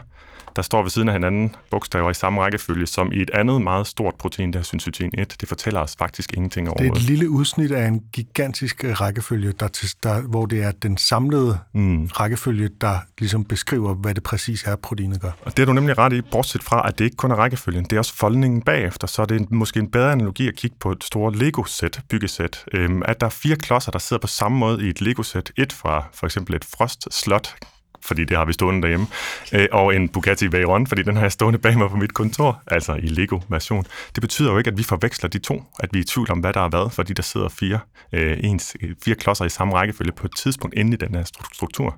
[0.56, 3.86] der står ved siden af hinanden bogstaver i samme rækkefølge, som i et andet meget
[3.86, 5.36] stort protein, der er syncytin 1.
[5.40, 7.02] Det fortæller os faktisk ingenting Det er overhovedet.
[7.02, 11.58] et lille udsnit af en gigantisk rækkefølge, der, til, der, hvor det er den samlede
[11.74, 12.04] mm.
[12.06, 15.30] rækkefølge, der ligesom beskriver, hvad det præcis er, proteinet gør.
[15.42, 17.84] Og det er du nemlig ret i, bortset fra, at det ikke kun er rækkefølgen,
[17.84, 20.76] det er også foldningen bagefter, så er det en, måske en bedre analogi at kigge
[20.80, 22.64] på et stort Lego-sæt, byggesæt.
[22.74, 25.52] Øhm, at der er fire klodser, der sidder på samme måde i et Lego-sæt.
[25.56, 27.54] Et fra for eksempel et Frost-slot,
[28.02, 29.06] fordi det har vi stående derhjemme,
[29.52, 32.62] øh, og en Bugatti Veyron, fordi den har jeg stående bag mig på mit kontor,
[32.66, 33.84] altså i Lego-version.
[34.14, 36.38] Det betyder jo ikke, at vi forveksler de to, at vi er i tvivl om,
[36.38, 37.80] hvad der er hvad, fordi der sidder fire,
[38.12, 41.24] øh, ens, øh, fire klodser i samme rækkefølge på et tidspunkt inde i den her
[41.54, 41.96] struktur.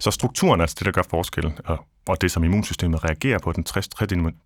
[0.00, 3.52] Så strukturen er altså det, der gør forskellen, og, og det, som immunsystemet reagerer på,
[3.52, 3.64] den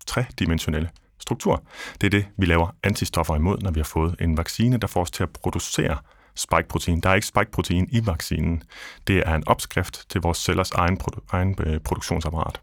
[0.07, 0.89] tredimensionelle
[1.19, 1.63] struktur,
[2.01, 5.01] det er det, vi laver antistoffer imod, når vi har fået en vaccine, der får
[5.01, 5.97] os til at producere
[6.39, 6.99] spike-protein.
[6.99, 8.63] Der er ikke spike-protein i vaccinen.
[9.07, 12.61] Det er en opskrift til vores cellers egen, produ- egen øh, produktionsapparat.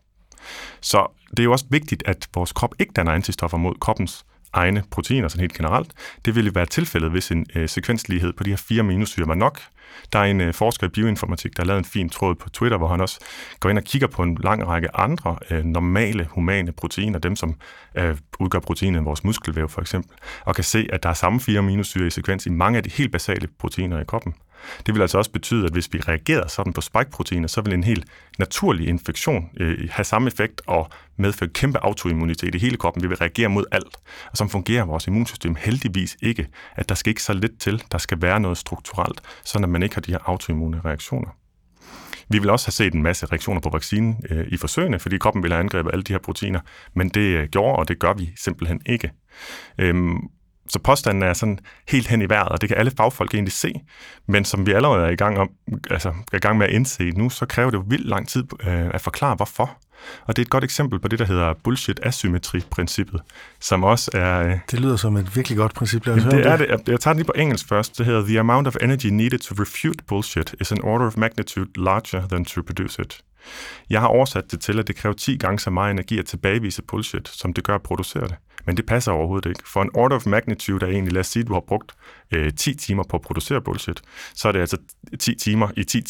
[0.81, 4.83] Så det er jo også vigtigt, at vores krop ikke danner antistoffer mod kroppens egne
[4.91, 5.93] proteiner, sådan helt generelt.
[6.25, 9.61] Det ville være tilfældet, hvis en øh, sekvenslighed på de her fire aminosyre var nok.
[10.13, 12.79] Der er en øh, forsker i bioinformatik, der har lavet en fin tråd på Twitter,
[12.79, 13.21] hvor han også
[13.61, 17.55] går ind og kigger på en lang række andre øh, normale humane proteiner, dem som
[17.95, 21.41] øh, udgør proteinet i vores muskelvæv for eksempel, og kan se, at der er samme
[21.41, 24.35] fire aminosyre i sekvens i mange af de helt basale proteiner i kroppen.
[24.87, 27.85] Det vil altså også betyde, at hvis vi reagerer sådan på spike-proteiner, så vil en
[27.85, 28.05] helt
[28.39, 33.03] naturlig infektion øh, have samme effekt og medføre kæmpe autoimmunitet i hele kroppen.
[33.03, 33.97] Vi vil reagere mod alt.
[34.31, 37.99] Og som fungerer vores immunsystem heldigvis ikke, at der skal ikke så lidt til, der
[37.99, 41.31] skal være noget strukturelt, så at man ikke har de her autoimmune reaktioner.
[42.29, 45.43] Vi vil også have set en masse reaktioner på vaccinen øh, i forsøgene, fordi kroppen
[45.43, 46.61] ville have angrebet alle de her proteiner,
[46.95, 49.11] men det øh, gjorde, og det gør vi simpelthen ikke.
[49.79, 50.19] Øhm,
[50.69, 51.59] så påstanden er sådan
[51.89, 53.75] helt hen i vejret, og det kan alle fagfolk egentlig se.
[54.29, 55.51] Men som vi allerede er i gang, om,
[55.91, 58.45] altså, er i gang med at indse nu, så kræver det jo vildt lang tid
[58.67, 59.79] øh, at forklare, hvorfor.
[60.25, 63.21] Og det er et godt eksempel på det, der hedder bullshit-asymmetri-princippet,
[63.61, 64.47] som også er...
[64.47, 66.07] Øh, Det lyder som et virkelig godt princip.
[66.07, 66.89] Lad os høre det om er det.
[66.89, 67.99] Jeg tager den lige på engelsk først.
[67.99, 71.71] Det hedder, The amount of energy needed to refute bullshit is an order of magnitude
[71.77, 73.21] larger than to produce it.
[73.91, 76.83] Jeg har oversat det til, at det kræver 10 gange så meget energi at tilbagevise
[76.83, 78.35] bullshit, som det gør at producere det.
[78.67, 79.63] Men det passer overhovedet ikke.
[79.69, 81.93] For en order of magnitude er egentlig, lad os sige, at du har brugt
[82.31, 84.03] øh, 10 timer på at producere bullshit,
[84.35, 84.77] så er det altså
[85.21, 86.03] 10 timer i 10,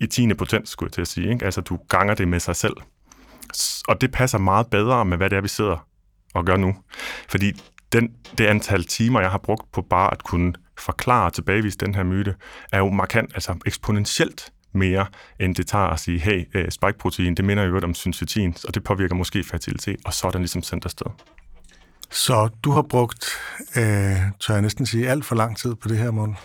[0.00, 0.34] i 10.
[0.34, 1.32] potens, skulle jeg til at sige.
[1.32, 1.44] Ikke?
[1.44, 2.76] Altså, du ganger det med sig selv.
[3.88, 5.86] Og det passer meget bedre med, hvad det er, vi sidder
[6.34, 6.74] og gør nu.
[7.28, 7.52] Fordi
[7.92, 11.94] den, det antal timer, jeg har brugt på bare at kunne forklare og tilbagevise den
[11.94, 12.34] her myte,
[12.72, 15.06] er jo markant, altså eksponentielt mere,
[15.40, 18.84] end det tager at sige, hey, øh, spike-protein, det minder jo om syncytin, og det
[18.84, 21.06] påvirker måske fertilitet, og så er den ligesom sendt afsted.
[22.12, 23.26] Så du har brugt,
[23.76, 26.36] øh, tør jeg næsten sige, alt for lang tid på det her, Morten.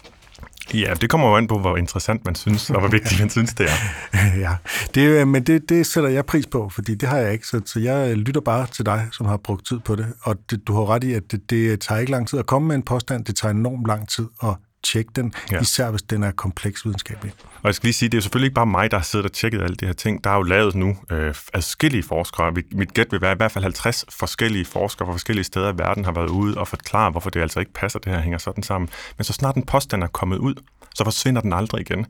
[0.74, 3.54] Ja, det kommer jo an på, hvor interessant man synes, og hvor vigtigt man synes,
[3.54, 4.18] det er.
[4.46, 4.56] ja,
[4.96, 7.62] det, øh, men det, det sætter jeg pris på, fordi det har jeg ikke, så,
[7.66, 10.74] så jeg lytter bare til dig, som har brugt tid på det, og det, du
[10.74, 13.26] har ret i, at det, det tager ikke lang tid at komme med en påstand,
[13.26, 15.60] det tager enormt lang tid at tjekke den, Ja.
[15.62, 17.34] især hvis den er kompleks videnskabelig.
[17.44, 19.32] Og jeg skal lige sige, det er selvfølgelig ikke bare mig, der har siddet og
[19.32, 20.24] tjekket alle de her ting.
[20.24, 22.52] Der er jo lavet nu øh, adskillige forskere.
[22.72, 26.06] Mit gæt vil være i hvert fald 50 forskellige forskere fra forskellige steder i verden
[26.06, 28.90] har været ude og forklare, hvorfor det altså ikke passer, det her hænger sådan sammen.
[29.18, 30.56] Men så snart en påstand er kommet ud,
[30.98, 32.06] så forsvinder den aldrig igen.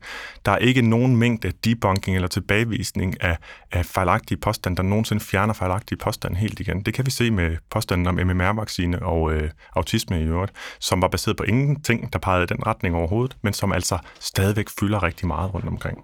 [0.45, 3.37] Der er ikke nogen mængde debunking eller tilbagevisning af,
[3.71, 6.81] af fejlagtige påstande, der nogensinde fjerner fejlagtige påstande helt igen.
[6.81, 11.07] Det kan vi se med påstanden om MMR-vaccine og øh, autisme i øvrigt, som var
[11.07, 15.27] baseret på ingenting, der pegede i den retning overhovedet, men som altså stadigvæk fylder rigtig
[15.27, 15.97] meget rundt omkring.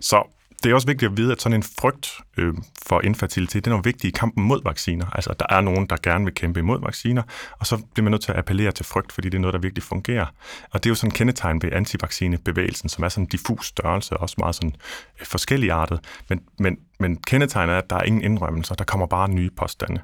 [0.00, 2.54] Så det er også vigtigt at vide, at sådan en frygt øh,
[2.86, 5.06] for infertilitet, den er jo vigtig i kampen mod vacciner.
[5.06, 7.22] Altså, der er nogen, der gerne vil kæmpe imod vacciner,
[7.58, 9.60] og så bliver man nødt til at appellere til frygt, fordi det er noget, der
[9.60, 10.26] virkelig fungerer.
[10.70, 14.16] Og det er jo sådan en kendetegn ved antivaccinebevægelsen, som er sådan en diffus størrelse,
[14.16, 14.72] og også meget sådan
[15.20, 16.00] øh, forskelligartet.
[16.28, 20.00] Men, men, men kendetegnet er, at der er ingen indrømmelser, der kommer bare nye påstande.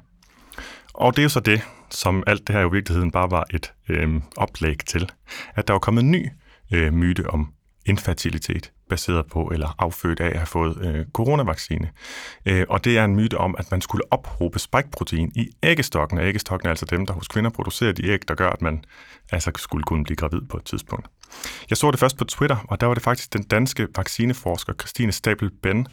[0.93, 3.73] Og det er jo så det, som alt det her i virkeligheden bare var et
[3.89, 5.09] øh, oplæg til,
[5.55, 6.29] at der var kommet en ny
[6.71, 7.53] øh, myte om
[7.85, 11.89] infertilitet, baseret på eller affødt af at have fået øh, coronavaccine.
[12.45, 16.17] Øh, og det er en myte om, at man skulle ophobe spike-protein i æggestokken.
[16.17, 18.83] Og æggestokken er altså dem, der hos kvinder producerer de æg, der gør, at man
[19.31, 21.07] altså skulle kunne blive gravid på et tidspunkt.
[21.69, 25.11] Jeg så det først på Twitter, og der var det faktisk den danske vaccineforsker Christine
[25.11, 25.87] Stabel Ben,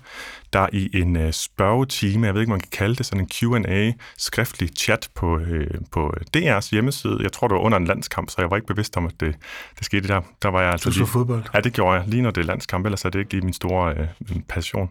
[0.53, 3.93] der i en øh, spørgetime, jeg ved ikke, man kan kalde det, sådan en Q&A,
[4.18, 7.18] skriftlig chat på, øh, på DR's hjemmeside.
[7.22, 9.34] Jeg tror, det var under en landskamp, så jeg var ikke bevidst om, at det,
[9.78, 10.20] det skete der.
[10.43, 11.45] Der var jeg altså Du så lige- fodbold?
[11.55, 13.53] Ja, det gjorde jeg, lige når det er landskamp, ellers er det ikke lige min
[13.53, 14.09] store øh,
[14.49, 14.91] passion.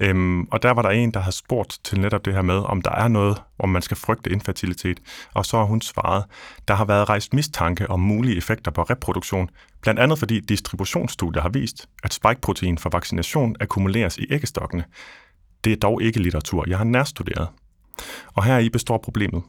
[0.00, 2.82] Øhm, og der var der en, der havde spurgt til netop det her med, om
[2.82, 5.00] der er noget, om man skal frygte infertilitet.
[5.34, 6.24] Og så har hun svaret,
[6.68, 9.50] der har været rejst mistanke om mulige effekter på reproduktion,
[9.82, 14.84] blandt andet fordi distributionsstudier har vist, at spike-protein fra vaccination akkumuleres i æggestokkene.
[15.64, 16.64] Det er dog ikke litteratur.
[16.68, 17.48] Jeg har nærstuderet.
[18.34, 19.42] Og her i består problemet.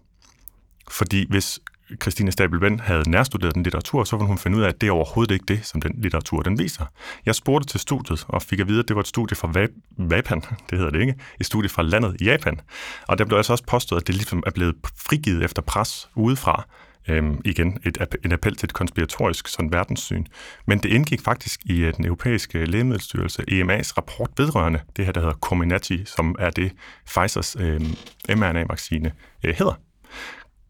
[0.90, 1.60] Fordi hvis
[2.02, 4.92] Christine Stabel havde nærstuderet den litteratur, så ville hun finde ud af, at det er
[4.92, 6.86] overhovedet ikke det, som den litteratur den viser.
[7.26, 9.68] Jeg spurgte til studiet og fik at vide, at det var et studie fra
[10.16, 12.62] Japan, det hedder det ikke, et studie fra landet Japan.
[13.08, 16.66] Og der blev altså også påstået, at det ligesom er blevet frigivet efter pres udefra.
[17.08, 20.26] Øhm, igen, et, en appel til et konspiratorisk sådan verdenssyn.
[20.68, 25.22] Men det indgik faktisk i øh, den europæiske lægemiddelstyrelse, EMA's rapport vedrørende det her, der
[25.22, 26.72] hedder Comirnaty, som er det
[27.08, 27.96] Pfizers øhm,
[28.30, 29.12] mRNA-vaccine
[29.44, 29.85] øh, hedder.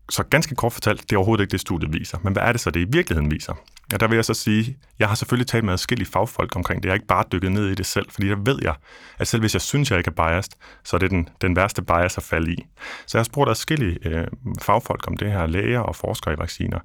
[0.09, 2.17] Så ganske kort fortalt, det er overhovedet ikke det, studiet viser.
[2.23, 3.53] Men hvad er det så, det i virkeligheden viser?
[3.91, 6.87] Ja, der vil jeg så sige, jeg har selvfølgelig talt med forskellige fagfolk omkring det.
[6.87, 8.75] Jeg har ikke bare dykket ned i det selv, fordi der ved jeg,
[9.19, 10.51] at selv hvis jeg synes, jeg ikke er biased,
[10.83, 12.65] så er det den, den værste bias at falde i.
[13.07, 14.27] Så jeg har spurgt forskellige øh,
[14.61, 16.79] fagfolk om det her, læger og forskere i vacciner.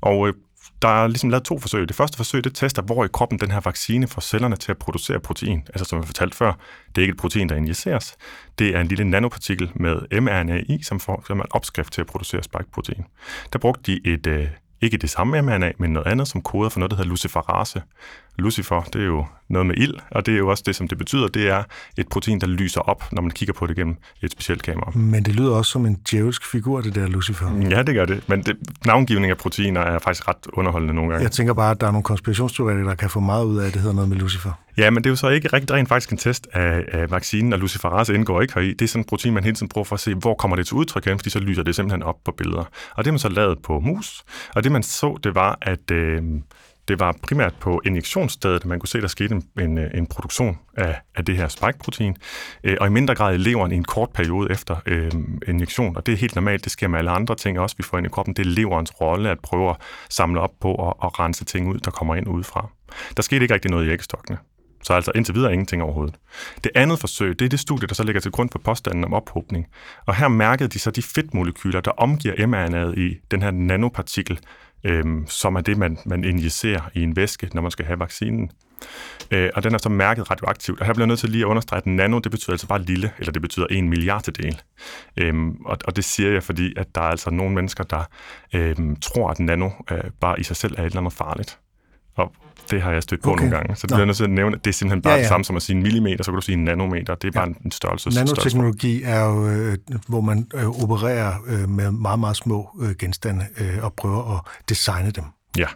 [0.00, 0.34] Og øh,
[0.82, 1.88] der er ligesom lavet to forsøg.
[1.88, 4.78] Det første forsøg, det tester, hvor i kroppen den her vaccine får cellerne til at
[4.78, 5.62] producere protein.
[5.66, 6.52] Altså som jeg fortalte før,
[6.88, 8.16] det er ikke et protein, der injiceres.
[8.58, 12.06] Det er en lille nanopartikel med mRNA i, som får som en opskrift til at
[12.06, 13.04] producere spike-protein.
[13.52, 14.48] Der brugte de et, øh,
[14.80, 17.82] ikke det samme mRNA, men noget andet, som koder for noget, der hedder luciferase.
[18.38, 20.98] Lucifer, det er jo noget med ild, og det er jo også det, som det
[20.98, 21.28] betyder.
[21.28, 21.62] Det er
[21.96, 24.90] et protein, der lyser op, når man kigger på det gennem et specielt kamera.
[24.94, 27.68] Men det lyder også som en djævelsk figur, det der Lucifer.
[27.70, 28.28] Ja, det gør det.
[28.28, 28.56] Men det,
[28.86, 31.22] navngivning af proteiner er faktisk ret underholdende nogle gange.
[31.22, 33.72] Jeg tænker bare, at der er nogle konspirationsteoretikere, der kan få meget ud af, at
[33.72, 34.52] det hedder noget med Lucifer.
[34.78, 37.52] Ja, men det er jo så ikke rigtig rent faktisk en test af, af vaccinen,
[37.52, 38.72] og luciferase indgår ikke heri.
[38.72, 40.66] Det er sådan et protein, man hele tiden bruger for at se, hvor kommer det
[40.66, 42.64] til udtryk hen, fordi så lyser det simpelthen op på billeder.
[42.94, 44.24] Og det har man så lavet på mus,
[44.54, 46.22] og det man så, det var, at øh,
[46.88, 50.06] det var primært på injektionsstedet, at man kunne se, at der skete en, en, en
[50.06, 52.16] produktion af, af det her spike-protein,
[52.64, 55.10] øh, og i mindre grad i leveren i en kort periode efter øh,
[55.48, 55.96] injektion.
[55.96, 58.06] Og det er helt normalt, det sker med alle andre ting også, vi får ind
[58.06, 58.34] i kroppen.
[58.34, 59.76] Det er leverens rolle at prøve at
[60.10, 62.70] samle op på og, og rense ting ud, der kommer ind udefra.
[63.16, 64.38] Der skete ikke rigtig noget i æggestokkene.
[64.82, 66.14] Så altså indtil videre ingenting overhovedet.
[66.64, 69.14] Det andet forsøg, det er det studie, der så ligger til grund for påstanden om
[69.14, 69.66] ophobning.
[70.06, 74.38] Og her mærkede de så de fedtmolekyler, der omgiver mRNA'et i den her nanopartikel,
[74.86, 78.50] øhm, som er det, man, man injicerer i en væske, når man skal have vaccinen.
[79.30, 80.80] Øh, og den er så mærket radioaktivt.
[80.80, 82.82] Og her bliver jeg nødt til lige at understrege, at nano, det betyder altså bare
[82.82, 84.62] lille, eller det betyder en milliardedel.
[85.16, 88.04] Øhm, og, og det siger jeg, fordi at der er altså nogle mennesker, der
[88.54, 91.58] øhm, tror, at nano øh, bare i sig selv er et eller andet farligt.
[92.14, 92.32] Og
[92.70, 93.44] det har jeg stødt på okay.
[93.44, 93.76] nogle gange.
[93.76, 95.22] Så det bliver nødt til at nævne, at det er simpelthen bare ja, ja.
[95.22, 97.14] det samme som at sige en millimeter, så kan du sige en nanometer.
[97.14, 97.44] Det er ja.
[97.44, 98.10] bare en størrelse.
[98.10, 99.76] Nanoteknologi er jo, øh,
[100.08, 104.40] hvor man øh, opererer øh, med meget, meget små øh, genstande øh, og prøver at
[104.68, 105.24] designe dem.
[105.58, 105.66] Ja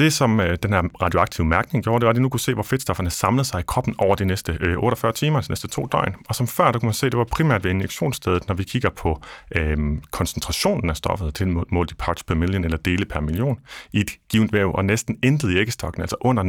[0.00, 2.54] det, som øh, den her radioaktive mærkning gjorde, det var, at de nu kunne se,
[2.54, 5.86] hvor fedtstofferne samlede sig i kroppen over de næste øh, 48 timer, altså næste to
[5.92, 6.14] døgn.
[6.28, 8.62] Og som før, der kunne man se, at det var primært ved injektionsstedet, når vi
[8.62, 9.22] kigger på
[9.56, 9.78] øh,
[10.10, 13.58] koncentrationen af stoffet til målt i parts per million eller dele per million
[13.92, 16.42] i et givet væv, og næsten intet i æggestokken, altså under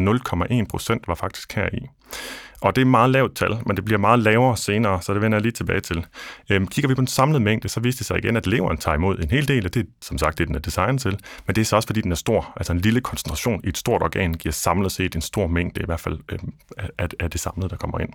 [0.64, 1.88] 0,1 procent var faktisk her i.
[2.62, 5.38] Og det er meget lavt tal, men det bliver meget lavere senere, så det vender
[5.38, 6.06] jeg lige tilbage til.
[6.50, 8.96] Øhm, kigger vi på den samlede mængde, så viste det sig igen, at leveren tager
[8.96, 11.62] imod en hel del af det, som sagt, det den er designet til, men det
[11.62, 12.54] er så også, fordi den er stor.
[12.56, 15.86] Altså en lille koncentration i et stort organ giver samlet set en stor mængde, i
[15.86, 16.54] hvert fald øhm,
[16.98, 18.10] af, af det samlede, der kommer ind.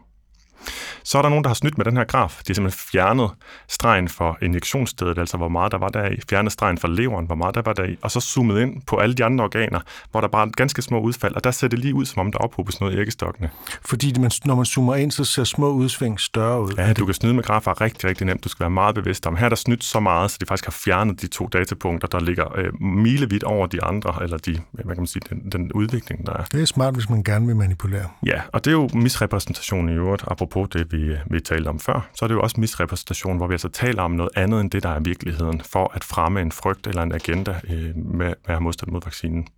[1.02, 2.30] Så er der nogen, der har snydt med den her graf.
[2.30, 3.30] De har simpelthen fjernet
[3.68, 7.34] stregen for injektionsstedet, altså hvor meget der var der i, fjernet stregen for leveren, hvor
[7.34, 9.80] meget der var der i, og så zoomet ind på alle de andre organer,
[10.10, 12.32] hvor der bare er ganske små udfald, og der ser det lige ud, som om
[12.32, 13.50] der ophobes noget i æggestokkene.
[13.84, 16.72] Fordi man, når man zoomer ind, så ser små udsving større ud.
[16.78, 18.44] Ja, du kan snyde med grafer rigtig, rigtig nemt.
[18.44, 19.36] Du skal være meget bevidst om.
[19.36, 22.20] Her er der snydt så meget, så de faktisk har fjernet de to datapunkter, der
[22.20, 26.26] ligger øh, milevidt over de andre, eller de, hvad kan man sige, den, den udvikling,
[26.26, 26.44] der er.
[26.52, 28.08] Det er smart, hvis man gerne vil manipulere.
[28.26, 31.80] Ja, og det er jo misrepræsentation i øvrigt, apropos apropos det, vi, vi talte om
[31.80, 34.70] før, så er det jo også misrepræsentation, hvor vi altså taler om noget andet end
[34.70, 38.56] det, der er virkeligheden, for at fremme en frygt eller en agenda øh, med, med
[38.56, 39.48] at modstand mod vaccinen.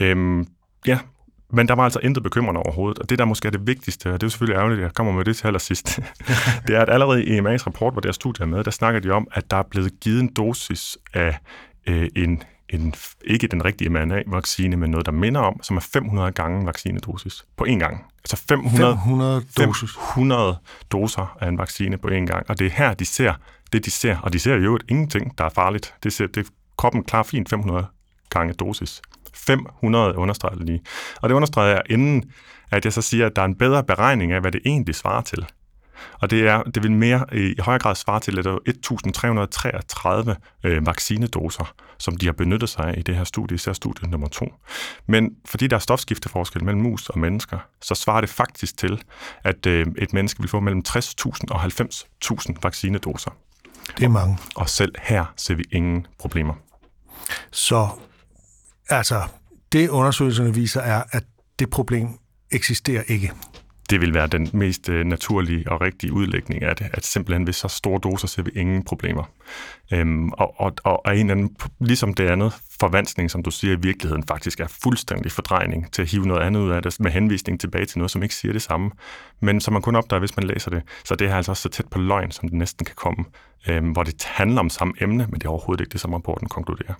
[0.00, 0.46] Øhm,
[0.86, 0.98] ja,
[1.50, 4.12] men der var altså intet bekymrende overhovedet, og det, der måske er det vigtigste, og
[4.12, 6.00] det er jo selvfølgelig ærgerligt, at jeg kommer med det til allersidst,
[6.66, 9.10] det er, at allerede i EMA's rapport, hvor deres studie er med, der snakker de
[9.10, 11.38] om, at der er blevet givet en dosis af
[11.86, 12.42] øh, en
[12.74, 12.94] en,
[13.24, 17.64] ikke den rigtige mRNA-vaccine, men noget, der minder om, som er 500 gange vaccinedosis på
[17.68, 18.04] én gang.
[18.24, 19.90] Altså 500, 500, dosis.
[20.14, 20.56] 500
[20.92, 22.50] doser af en vaccine på én gang.
[22.50, 23.34] Og det er her, de ser
[23.72, 24.16] det, de ser.
[24.18, 25.94] Og de ser jo ingenting, der er farligt.
[26.02, 26.46] Det ser, det,
[26.78, 27.86] kroppen klarer fint 500
[28.30, 29.02] gange dosis.
[29.34, 30.80] 500 understreger lige.
[31.22, 32.32] Og det understreger jeg inden,
[32.70, 35.22] at jeg så siger, at der er en bedre beregning af, hvad det egentlig svarer
[35.22, 35.46] til.
[36.20, 40.26] Og det, er, det vil mere i højere grad svare til, at der er
[40.64, 44.10] 1.333 øh, vaccinedoser, som de har benyttet sig af i det her studie, især studie
[44.10, 44.54] nummer to.
[45.06, 49.02] Men fordi der er stofskifteforskel mellem mus og mennesker, så svarer det faktisk til,
[49.44, 53.30] at øh, et menneske vil få mellem 60.000 og 90.000 vaccinedoser.
[53.98, 54.38] Det er mange.
[54.54, 56.54] Og, og selv her ser vi ingen problemer.
[57.50, 57.88] Så
[58.88, 59.22] altså,
[59.72, 61.24] det undersøgelserne viser er, at
[61.58, 62.08] det problem
[62.50, 63.32] eksisterer ikke
[63.90, 67.52] det vil være den mest øh, naturlige og rigtige udlægning af det, at simpelthen ved
[67.52, 69.24] så store doser ser vi ingen problemer.
[69.92, 74.24] Øhm, og, og, og en anden, ligesom det andet, forvanskning, som du siger, i virkeligheden
[74.28, 77.86] faktisk er fuldstændig fordrejning til at hive noget andet ud af det, med henvisning tilbage
[77.86, 78.90] til noget, som ikke siger det samme,
[79.40, 80.82] men som man kun opdager, hvis man læser det.
[81.04, 83.24] Så det er altså også så tæt på løgn, som det næsten kan komme,
[83.68, 86.48] øhm, hvor det handler om samme emne, men det er overhovedet ikke det, som rapporten
[86.48, 86.94] konkluderer.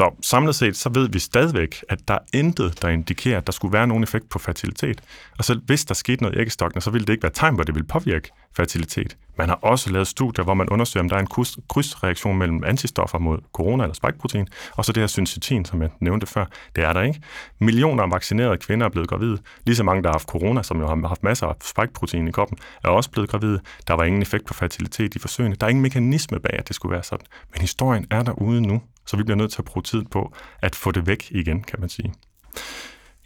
[0.00, 3.52] Så samlet set, så ved vi stadigvæk, at der er intet, der indikerer, at der
[3.52, 5.00] skulle være nogen effekt på fertilitet.
[5.38, 7.62] Og selv hvis der skete noget i æggestokken, så ville det ikke være tegn på,
[7.62, 9.16] det vil påvirke fertilitet.
[9.40, 13.18] Man har også lavet studier, hvor man undersøger, om der er en krydsreaktion mellem antistoffer
[13.18, 16.44] mod corona eller spikeprotein, og så det her syncytin, som jeg nævnte før.
[16.76, 17.20] Det er der ikke.
[17.58, 19.38] Millioner af vaccinerede kvinder er blevet gravide.
[19.66, 22.30] Lige så mange, der har haft corona, som jo har haft masser af spikeprotein i
[22.30, 23.60] kroppen, er også blevet gravide.
[23.88, 25.54] Der var ingen effekt på fertilitet i forsøgene.
[25.54, 27.26] Der er ingen mekanisme bag, at det skulle være sådan.
[27.52, 30.32] Men historien er derude nu, så vi bliver nødt til at bruge tid på
[30.62, 32.14] at få det væk igen, kan man sige.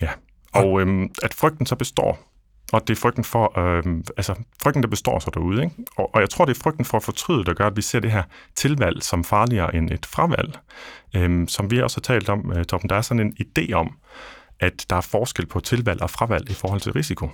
[0.00, 0.10] Ja,
[0.52, 2.33] og øhm, at frygten så består,
[2.74, 5.76] og det er frygten for, øh, altså frygten, der består sig derude, ikke?
[5.96, 8.00] Og, og jeg tror, det er frygten for at fortryde, der gør, at vi ser
[8.00, 8.22] det her
[8.54, 10.58] tilvalg som farligere end et fravalg.
[11.16, 13.92] Øh, som vi også har talt om, øh, Torben, der er sådan en idé om,
[14.60, 17.30] at der er forskel på tilvalg og fravalg i forhold til risiko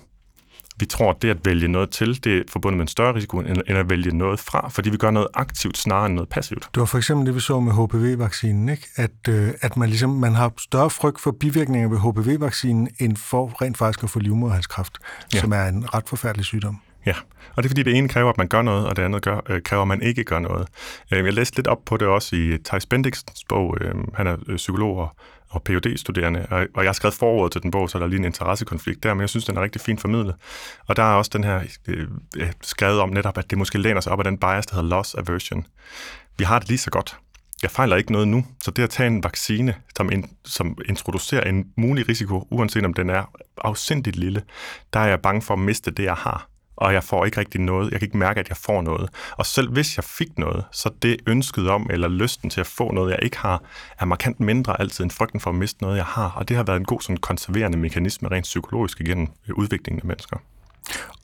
[0.77, 3.39] vi tror, at det at vælge noget til, det er forbundet med en større risiko,
[3.39, 6.69] end at vælge noget fra, fordi vi gør noget aktivt snarere end noget passivt.
[6.75, 8.87] Det var for eksempel det, vi så med HPV-vaccinen, ikke?
[8.97, 13.63] At, øh, at man, ligesom, man har større frygt for bivirkninger ved HPV-vaccinen, end for
[13.63, 14.99] rent faktisk at få livmoderhalskræft,
[15.35, 15.41] ja.
[15.41, 16.81] som er en ret forfærdelig sygdom.
[17.07, 17.15] Ja,
[17.57, 19.41] og det er fordi, det ene kræver, at man gør noget, og det andet gør,
[19.49, 20.69] øh, kræver, at man ikke gør noget.
[21.13, 23.77] Øh, jeg læste lidt op på det også i Thijs Bendixens bog.
[23.81, 25.17] Øh, han er øh, psykolog og
[25.51, 28.09] og phd studerende og, og jeg har skrevet forordet til den bog, så der er
[28.09, 30.35] lige en interessekonflikt der, men jeg synes, den er rigtig fint formidlet.
[30.87, 32.09] Og der er også den her øh,
[32.63, 35.15] skrevet om netop, at det måske læner sig op af den bias, der hedder loss
[35.15, 35.67] aversion.
[36.39, 37.17] Vi har det lige så godt.
[37.63, 41.49] Jeg fejler ikke noget nu, så det at tage en vaccine, som, in, som introducerer
[41.49, 43.25] en mulig risiko, uanset om den er
[43.59, 44.43] afsindigt lille,
[44.93, 46.50] der er jeg bange for at miste det, jeg har
[46.81, 47.91] og jeg får ikke rigtig noget.
[47.91, 49.11] Jeg kan ikke mærke, at jeg får noget.
[49.37, 52.93] Og selv hvis jeg fik noget, så det ønsket om, eller lysten til at få
[52.93, 53.63] noget, jeg ikke har,
[53.99, 56.31] er markant mindre altid end frygten for at miste noget, jeg har.
[56.37, 60.37] Og det har været en god sådan, konserverende mekanisme rent psykologisk igennem udviklingen af mennesker.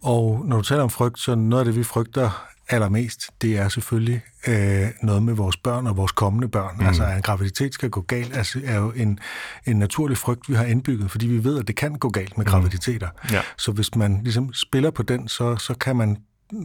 [0.03, 3.69] Og når du taler om frygt, så noget af det, vi frygter allermest, det er
[3.69, 6.77] selvfølgelig øh, noget med vores børn og vores kommende børn.
[6.79, 6.87] Mm.
[6.87, 9.19] Altså, at en graviditet skal gå galt, altså, er jo en,
[9.67, 12.47] en naturlig frygt, vi har indbygget, fordi vi ved, at det kan gå galt med
[12.47, 12.51] mm.
[12.51, 13.09] graviditeter.
[13.33, 13.43] Ja.
[13.59, 16.17] Så hvis man ligesom spiller på den, så, så kan man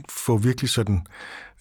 [0.10, 1.06] få virkelig sådan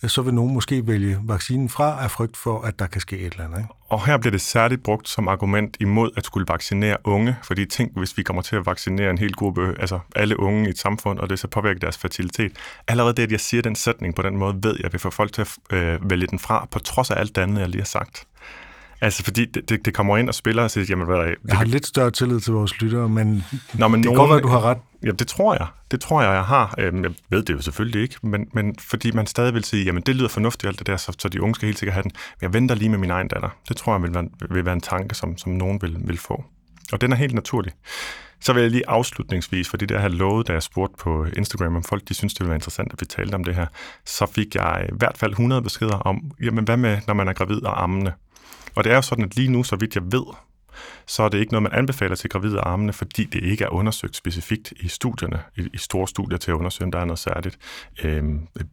[0.08, 3.32] så vil nogen måske vælge vaccinen fra af frygt for, at der kan ske et
[3.32, 3.58] eller andet.
[3.58, 3.68] Ikke?
[3.88, 7.98] Og her bliver det særligt brugt som argument imod at skulle vaccinere unge, fordi tænk,
[7.98, 11.18] hvis vi kommer til at vaccinere en hel gruppe, altså alle unge i et samfund,
[11.18, 12.52] og det så påvirker deres fertilitet.
[12.88, 15.10] Allerede det, at jeg siger den sætning på den måde, ved jeg, at vil få
[15.10, 17.80] folk til at øh, vælge den fra, på trods af alt det andet, jeg lige
[17.80, 18.26] har sagt.
[19.00, 21.34] Altså, fordi det, det, det kommer ind og spiller og siger, jamen, hvad er det?
[21.48, 23.44] Jeg har lidt større tillid til vores lyttere, men,
[23.74, 24.78] Nå, men det nogen, kan godt være, du har ret.
[25.04, 25.66] Ja, det tror jeg.
[25.90, 26.74] Det tror jeg, jeg har.
[26.78, 30.02] Øhm, jeg ved det jo selvfølgelig ikke, men, men fordi man stadig vil sige, jamen
[30.02, 32.12] det lyder fornuftigt alt det der, så, så de unge skal helt sikkert have den.
[32.14, 33.48] Men jeg venter lige med min egen datter.
[33.68, 36.44] Det tror jeg vil være, vil være en tanke, som, som nogen vil, vil få.
[36.92, 37.72] Og den er helt naturlig.
[38.40, 41.84] Så vil jeg lige afslutningsvis, fordi det her lovet, da jeg spurgte på Instagram, om
[41.84, 43.66] folk de synes, det ville være interessant, at vi talte om det her,
[44.06, 47.32] så fik jeg i hvert fald 100 beskeder om, jamen hvad med, når man er
[47.32, 48.12] gravid og ammende?
[48.74, 50.24] Og det er jo sådan, at lige nu, så vidt jeg ved,
[51.10, 54.16] så er det ikke noget, man anbefaler til gravide armene, fordi det ikke er undersøgt
[54.16, 57.58] specifikt i studierne, i, i store studier til at undersøge, om der er noget særligt
[58.04, 58.24] øh,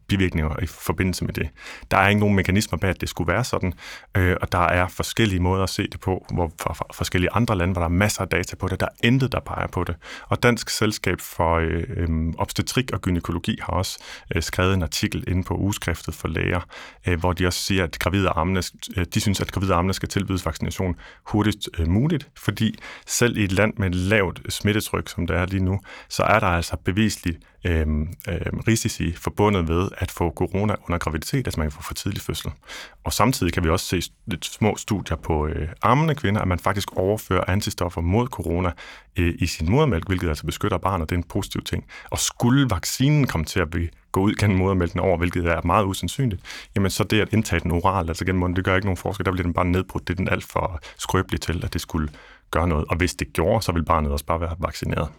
[0.07, 1.49] bivirkninger i forbindelse med det.
[1.91, 3.73] Der er ikke nogen mekanismer bag, at det skulle være sådan,
[4.17, 7.57] øh, og der er forskellige måder at se det på, hvor for, for forskellige andre
[7.57, 9.83] lande, hvor der er masser af data på det, der er intet, der peger på
[9.83, 9.95] det.
[10.27, 13.99] Og Dansk Selskab for øh, øh, Obstetrik og Gynækologi har også
[14.35, 16.61] øh, skrevet en artikel inde på ugeskriftet for læger,
[17.07, 18.63] øh, hvor de også siger, at gravide armene,
[18.97, 22.75] øh, de synes, at gravide armene skal tilbydes vaccination hurtigst øh, muligt, fordi
[23.07, 26.39] selv i et land med et lavt smittetryk, som der er lige nu, så er
[26.39, 27.87] der altså bevisligt øh,
[28.67, 32.51] risici forbundet ved at få corona under graviditet, altså man kan få for tidlig fødsel.
[33.03, 36.59] Og samtidig kan vi også se lidt små studier på øh, armende kvinder, at man
[36.59, 38.71] faktisk overfører antistoffer mod corona
[39.17, 41.09] øh, i sin modermælk, hvilket altså beskytter barnet.
[41.09, 41.85] Det er en positiv ting.
[42.09, 45.85] Og skulle vaccinen komme til at blive gå ud gennem modermælken over, hvilket er meget
[45.85, 46.41] usandsynligt,
[46.75, 49.25] jamen så det at indtage den oral, altså gennem munden, det gør ikke nogen forskel.
[49.25, 50.07] Der bliver den bare nedbrudt.
[50.07, 52.09] Det er den alt for skrøbelig til, at det skulle
[52.51, 52.85] gøre noget.
[52.89, 55.09] Og hvis det gjorde, så vil barnet også bare være vaccineret.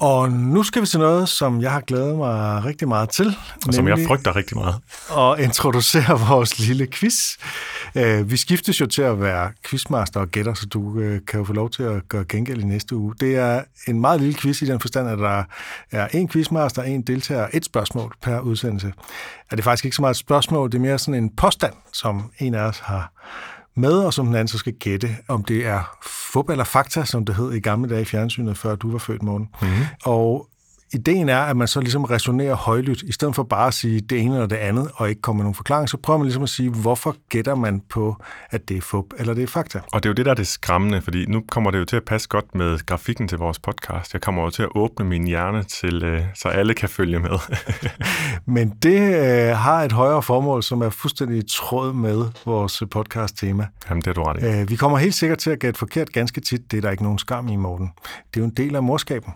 [0.00, 3.36] Og nu skal vi til noget, som jeg har glædet mig rigtig meget til.
[3.66, 4.74] Og som jeg frygter rigtig meget.
[5.08, 7.14] Og introducere vores lille quiz.
[7.94, 11.44] Øh, vi skiftes jo til at være quizmaster og gætter, så du øh, kan jo
[11.44, 13.14] få lov til at gøre gengæld i næste uge.
[13.20, 15.44] Det er en meget lille quiz i den forstand, at der
[15.92, 18.92] er en quizmaster, en deltager, et spørgsmål per udsendelse.
[19.50, 22.30] Er det faktisk ikke så meget et spørgsmål, det er mere sådan en påstand, som
[22.38, 23.12] en af os har
[23.76, 25.96] med, og som den anden så skal gætte, om det er
[26.32, 29.22] fup eller fakta, som det hed i gamle dage i fjernsynet, før du var født,
[29.22, 29.48] morgen.
[29.62, 29.84] Mm-hmm.
[30.04, 30.48] Og
[30.92, 34.20] ideen er, at man så ligesom resonerer højlydt, i stedet for bare at sige det
[34.20, 36.48] ene eller det andet, og ikke komme med nogen forklaring, så prøver man ligesom at
[36.48, 38.16] sige, hvorfor gætter man på,
[38.50, 39.80] at det er fup eller det er fakta.
[39.92, 41.96] Og det er jo det, der er det skræmmende, fordi nu kommer det jo til
[41.96, 44.12] at passe godt med grafikken til vores podcast.
[44.12, 47.38] Jeg kommer jo til at åbne min hjerne, til, øh, så alle kan følge med.
[48.56, 53.66] Men det øh, har et højere formål, som er fuldstændig i tråd med vores podcast-tema.
[53.88, 54.60] Jamen, det er du ret i.
[54.60, 56.70] Øh, vi kommer helt sikkert til at gætte forkert ganske tit.
[56.70, 57.90] Det er der ikke nogen skam i, Morten.
[58.34, 59.32] Det er jo en del af morskaben.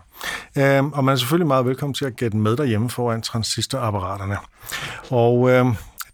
[0.57, 4.37] Øh, og man er selvfølgelig meget velkommen til at gætte med derhjemme foran transistorapparaterne.
[5.09, 5.65] Og øh,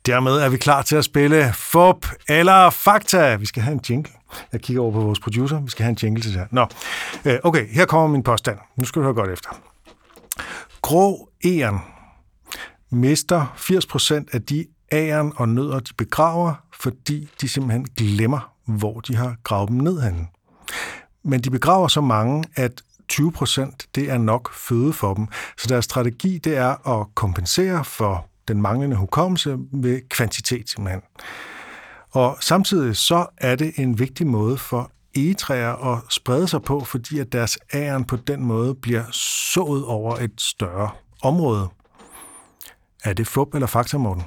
[0.05, 3.36] dermed er vi klar til at spille FOP eller Fakta.
[3.36, 4.12] Vi skal have en jingle.
[4.51, 5.60] Jeg kigger over på vores producer.
[5.60, 6.47] Vi skal have en jingle til det her.
[6.51, 6.68] Nå,
[7.26, 8.58] øh, okay, her kommer min påstand.
[8.76, 9.49] Nu skal du høre godt efter.
[10.82, 11.80] Grå æren
[12.89, 19.16] mister 80% af de æren og nødder, de begraver, fordi de simpelthen glemmer, hvor de
[19.16, 20.28] har gravet dem ned henne.
[21.24, 25.28] Men de begraver så mange, at 20 procent, det er nok føde for dem.
[25.58, 31.01] Så deres strategi, det er at kompensere for den manglende hukommelse med kvantitet simpelthen.
[32.12, 37.20] Og samtidig så er det en vigtig måde for egetræer at sprede sig på, fordi
[37.20, 39.03] at deres æren på den måde bliver
[39.53, 40.89] sået over et større
[41.24, 41.68] område.
[43.03, 44.24] Er det fup eller fakta, Morten?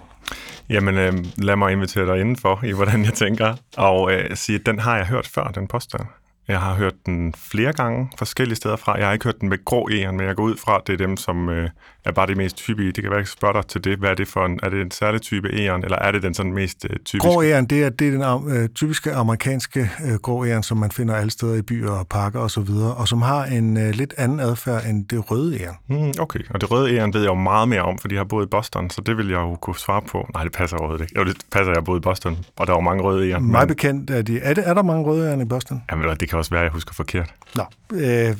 [0.68, 4.66] Jamen, øh, lad mig invitere dig indenfor i, hvordan jeg tænker, og øh, sige, at
[4.66, 6.06] den har jeg hørt før, den påstand.
[6.50, 8.98] Jeg har hørt den flere gange forskellige steder fra.
[8.98, 10.92] Jeg har ikke hørt den med grå æren, men jeg går ud fra, at det
[10.92, 11.70] er dem, som øh,
[12.04, 12.92] er bare det mest typiske.
[12.92, 13.98] Det kan være, jeg spørger dig til det.
[13.98, 16.34] Hvad er det for en, er det en særlig type æren, eller er det den
[16.34, 17.28] sådan mest øh, typiske?
[17.28, 20.90] Grå æren, det er, det er den øh, typiske amerikanske øh, grå æren, som man
[20.90, 24.14] finder alle steder i byer og parker osv., og, og som har en øh, lidt
[24.18, 25.76] anden adfærd end det røde æren.
[25.88, 28.24] Mm, okay, og det røde æren ved jeg jo meget mere om, fordi jeg har
[28.24, 30.28] boet i Boston, så det vil jeg jo kunne svare på.
[30.34, 31.18] Nej, det passer overhovedet ikke.
[31.18, 33.50] Jo, det passer, jeg har boet i Boston, og der er jo mange røde æren.
[33.50, 34.40] Meget bekendt er de.
[34.40, 35.82] Er, det, er der mange røde æren i Boston?
[35.90, 37.34] Jamen, det kan også være, at jeg husker forkert.
[37.54, 38.36] Nå, øh,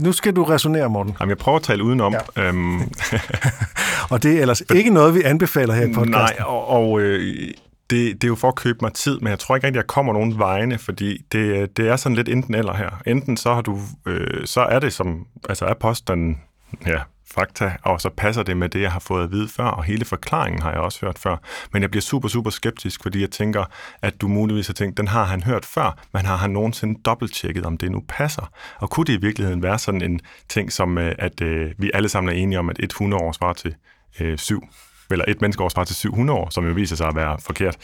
[0.00, 1.16] nu skal du resonere, Morten.
[1.20, 2.14] Jamen, jeg prøver at tale udenom.
[2.36, 2.48] Ja.
[2.48, 2.80] Øhm,
[4.10, 6.10] og det er ellers ikke noget, vi anbefaler her i podcasten.
[6.10, 7.50] Nej, og, og øh,
[7.90, 9.86] det, det er jo for at købe mig tid, men jeg tror ikke rigtig, jeg
[9.86, 13.02] kommer nogen vegne, fordi det, det er sådan lidt enten eller her.
[13.06, 16.40] Enten så har du, øh, så er det som, altså er påstanden,
[16.86, 16.98] ja,
[17.34, 20.04] fakta, og så passer det med det, jeg har fået at vide før, og hele
[20.04, 21.36] forklaringen har jeg også hørt før.
[21.72, 23.64] Men jeg bliver super, super skeptisk, fordi jeg tænker,
[24.02, 27.66] at du muligvis har tænkt, den har han hørt før, men har han nogensinde dobbelttjekket,
[27.66, 28.50] om det nu passer?
[28.78, 32.08] Og kunne det i virkeligheden være sådan en ting, som øh, at øh, vi alle
[32.08, 33.74] sammen er enige om, at 100 år svarer til
[34.20, 34.68] øh, 7,
[35.10, 37.76] eller et menneskeår svarer til 700 år, som jo viser sig at være forkert.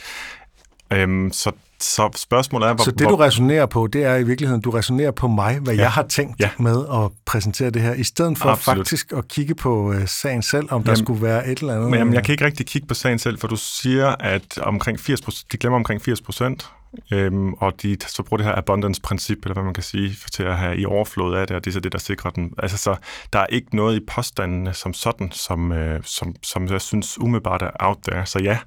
[0.93, 2.75] Øhm, så så spørgsmålet er...
[2.75, 5.75] Hvor, så det, du resonerer på, det er i virkeligheden, du resonerer på mig, hvad
[5.75, 5.81] ja.
[5.81, 6.51] jeg har tænkt ja.
[6.59, 8.79] med at præsentere det her, i stedet for Absolut.
[8.79, 11.91] faktisk at kigge på uh, sagen selv, om jamen, der skulle være et eller andet...
[11.91, 14.99] Men jamen, jeg kan ikke rigtig kigge på sagen selv, for du siger, at omkring
[15.01, 16.71] 80%, de glemmer omkring 80 procent
[17.13, 20.59] Øhm, og de så bruger det her abundance-princip, eller hvad man kan sige, til at
[20.59, 22.55] have i overflod af det, og det er så det, der sikrer den.
[22.59, 22.97] Altså, så
[23.33, 27.63] der er ikke noget i påstandene som sådan, som, øh, som, som jeg synes umiddelbart
[27.63, 28.27] er out there.
[28.27, 28.59] Så ja,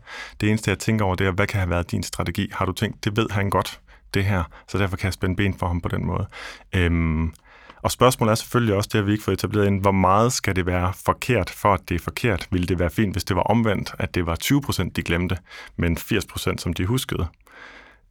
[0.41, 2.49] det eneste, jeg tænker over, det er, hvad kan have været din strategi?
[2.51, 3.80] Har du tænkt, det ved han godt,
[4.13, 6.28] det her, så derfor kan jeg spænde ben for ham på den måde.
[6.76, 7.34] Øhm,
[7.82, 10.55] og spørgsmålet er selvfølgelig også, det har vi ikke fået etableret ind, hvor meget skal
[10.55, 12.47] det være forkert, for at det er forkert?
[12.51, 15.38] Ville det være fint, hvis det var omvendt, at det var 20 procent, de glemte,
[15.78, 17.28] men 80 procent, som de huskede?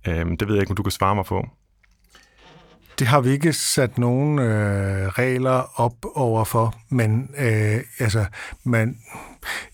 [0.08, 1.46] Øhm, det ved jeg ikke, om du kan svare mig på.
[2.98, 8.24] Det har vi ikke sat nogen øh, regler op overfor, men øh, altså,
[8.64, 8.98] man,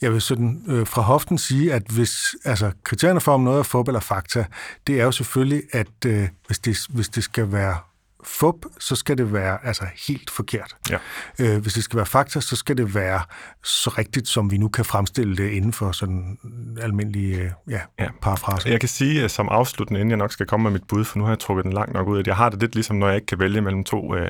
[0.01, 3.63] jeg vil sådan øh, fra hoften sige, at hvis altså, kriterierne for, om noget er
[3.63, 4.45] fup eller fakta,
[4.87, 7.77] det er jo selvfølgelig, at øh, hvis, det, hvis det skal være
[8.25, 10.77] fup, så skal det være altså helt forkert.
[10.91, 10.99] Ja.
[11.39, 13.21] Øh, hvis det skal være fakta, så skal det være
[13.65, 16.39] så rigtigt, som vi nu kan fremstille det inden for sådan
[16.83, 18.09] almindelige øh, ja, ja.
[18.23, 18.71] parafraser.
[18.71, 21.19] Jeg kan sige uh, som afslutning, inden jeg nok skal komme med mit bud, for
[21.19, 23.07] nu har jeg trukket den langt nok ud, at jeg har det lidt ligesom, når
[23.07, 24.21] jeg ikke kan vælge mellem to uh,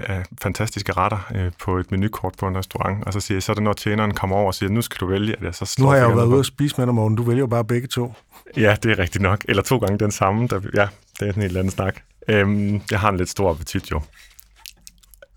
[0.42, 3.54] fantastiske retter uh, på et menukort på en restaurant, og så siger jeg, så er
[3.54, 5.84] det når tjeneren kommer over og siger, nu skal du vælge, at jeg så slår
[5.84, 7.16] Nu har jeg jo været ude og spise med dig, morgen.
[7.16, 8.12] Du vælger jo bare begge to.
[8.56, 9.44] Ja, det er rigtigt nok.
[9.48, 10.48] Eller to gange den samme.
[10.48, 10.88] Der, ja,
[11.20, 12.02] det er en helt anden snak.
[12.28, 14.00] Øhm, jeg har en lidt stor appetit jo.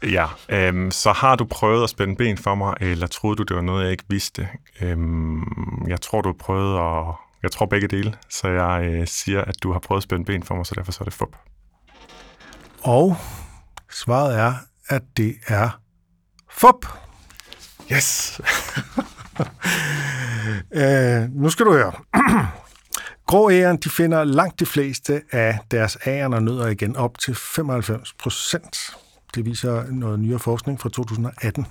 [0.04, 3.56] Ja, øhm, så har du prøvet at spænde ben for mig, eller troede du, det
[3.56, 4.48] var noget, jeg ikke vidste?
[4.82, 7.16] Øhm, jeg tror, du har prøvet at...
[7.44, 10.44] Jeg tror begge dele, så jeg øh, siger, at du har prøvet at spænde ben
[10.44, 11.36] for mig, så derfor så er det fup.
[12.84, 13.18] Og
[13.92, 14.54] svaret er,
[14.88, 15.80] at det er
[16.52, 16.86] fup.
[17.92, 18.42] Yes!
[20.82, 21.94] øh, nu skal du høre.
[23.32, 27.36] Grå æren, de finder langt de fleste af deres æren og nødder igen op til
[27.36, 28.78] 95 procent.
[29.36, 31.66] Det viser noget nyere forskning fra 2018.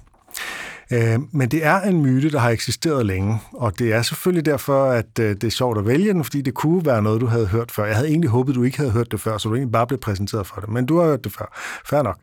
[0.90, 4.84] Øh, men det er en myte, der har eksisteret længe, og det er selvfølgelig derfor,
[4.84, 7.46] at øh, det er sjovt at vælge den, fordi det kunne være noget, du havde
[7.46, 7.84] hørt før.
[7.84, 10.00] Jeg havde egentlig håbet, du ikke havde hørt det før, så du egentlig bare blev
[10.00, 11.58] præsenteret for det, men du har hørt det før.
[11.86, 12.18] Fair nok.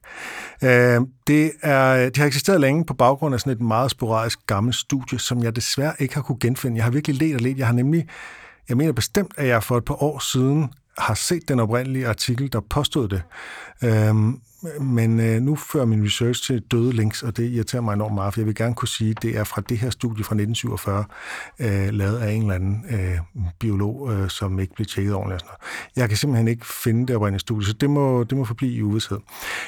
[0.63, 4.75] Øh, det, er, det har eksisteret længe på baggrund af sådan et meget sporadisk gammelt
[4.75, 6.77] studie, som jeg desværre ikke har kunne genfinde.
[6.77, 7.57] Jeg har virkelig let og let.
[7.57, 8.07] Jeg har nemlig,
[8.69, 12.53] jeg mener bestemt, at jeg for et par år siden har set den oprindelige artikel,
[12.53, 13.21] der påstod det.
[13.83, 14.41] Øhm,
[14.81, 18.33] men øh, nu fører min research til døde links, og det irriterer mig enormt meget,
[18.33, 21.05] for jeg vil gerne kunne sige, at det er fra det her studie fra 1947,
[21.59, 23.17] øh, lavet af en eller anden øh,
[23.59, 25.41] biolog, øh, som ikke blev tjekket ordentligt.
[25.41, 25.95] sådan noget.
[25.95, 28.81] Jeg kan simpelthen ikke finde det oprindelige studie, så det må, det må forblive i
[28.81, 29.17] uvidshed.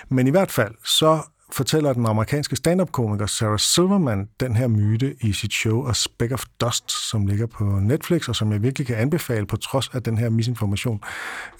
[0.09, 1.21] Men i hvert fald, så
[1.51, 6.43] fortæller den amerikanske stand-up-komiker Sarah Silverman den her myte i sit show A Speck of
[6.61, 10.17] Dust, som ligger på Netflix, og som jeg virkelig kan anbefale på trods af den
[10.17, 11.01] her misinformation.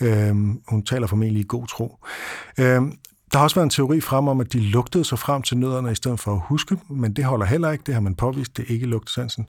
[0.02, 1.98] Øhm, hun taler formentlig i god tro.
[2.60, 2.98] Øhm,
[3.32, 5.92] der har også været en teori frem om, at de lugtede sig frem til nødderne
[5.92, 7.84] i stedet for at huske, men det holder heller ikke.
[7.86, 8.58] Det har man påvist.
[8.58, 9.48] Det er ikke lugtesansen.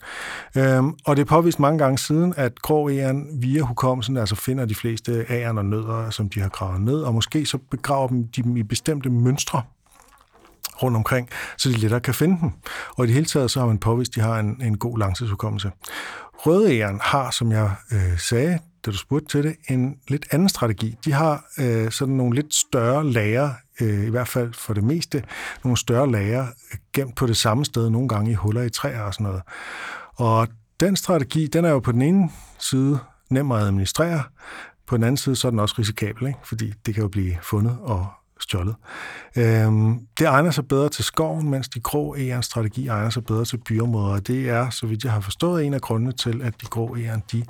[0.56, 4.64] Øhm, og det er påvist mange gange siden, at grå æren via hukommelsen altså finder
[4.64, 8.42] de fleste æren og nødder, som de har gravet ned, og måske så begraver de
[8.42, 9.62] dem i bestemte mønstre,
[10.82, 12.50] rundt omkring, så de lettere kan finde dem.
[12.96, 14.98] Og i det hele taget, så har man påvist, at de har en, en god
[14.98, 15.70] langtidsudkommelse.
[16.34, 20.96] Rødeæren har, som jeg øh, sagde, da du spurgte til det, en lidt anden strategi.
[21.04, 23.50] De har øh, sådan nogle lidt større lager,
[23.80, 25.24] øh, i hvert fald for det meste,
[25.64, 29.02] nogle større lager øh, gemt på det samme sted, nogle gange i huller i træer
[29.02, 29.42] og sådan noget.
[30.16, 30.48] Og
[30.80, 32.98] den strategi, den er jo på den ene side
[33.30, 34.22] nem at administrere,
[34.86, 36.38] på den anden side så er den også risikabel, ikke?
[36.44, 38.06] fordi det kan jo blive fundet og
[38.42, 38.74] stjålet.
[39.36, 43.44] Øhm, det egner sig bedre til skoven, mens de grå æren strategi egner sig bedre
[43.44, 44.14] til byområder.
[44.14, 46.96] Og det er, så vidt jeg har forstået, en af grundene til, at de grå
[46.96, 47.44] æren, de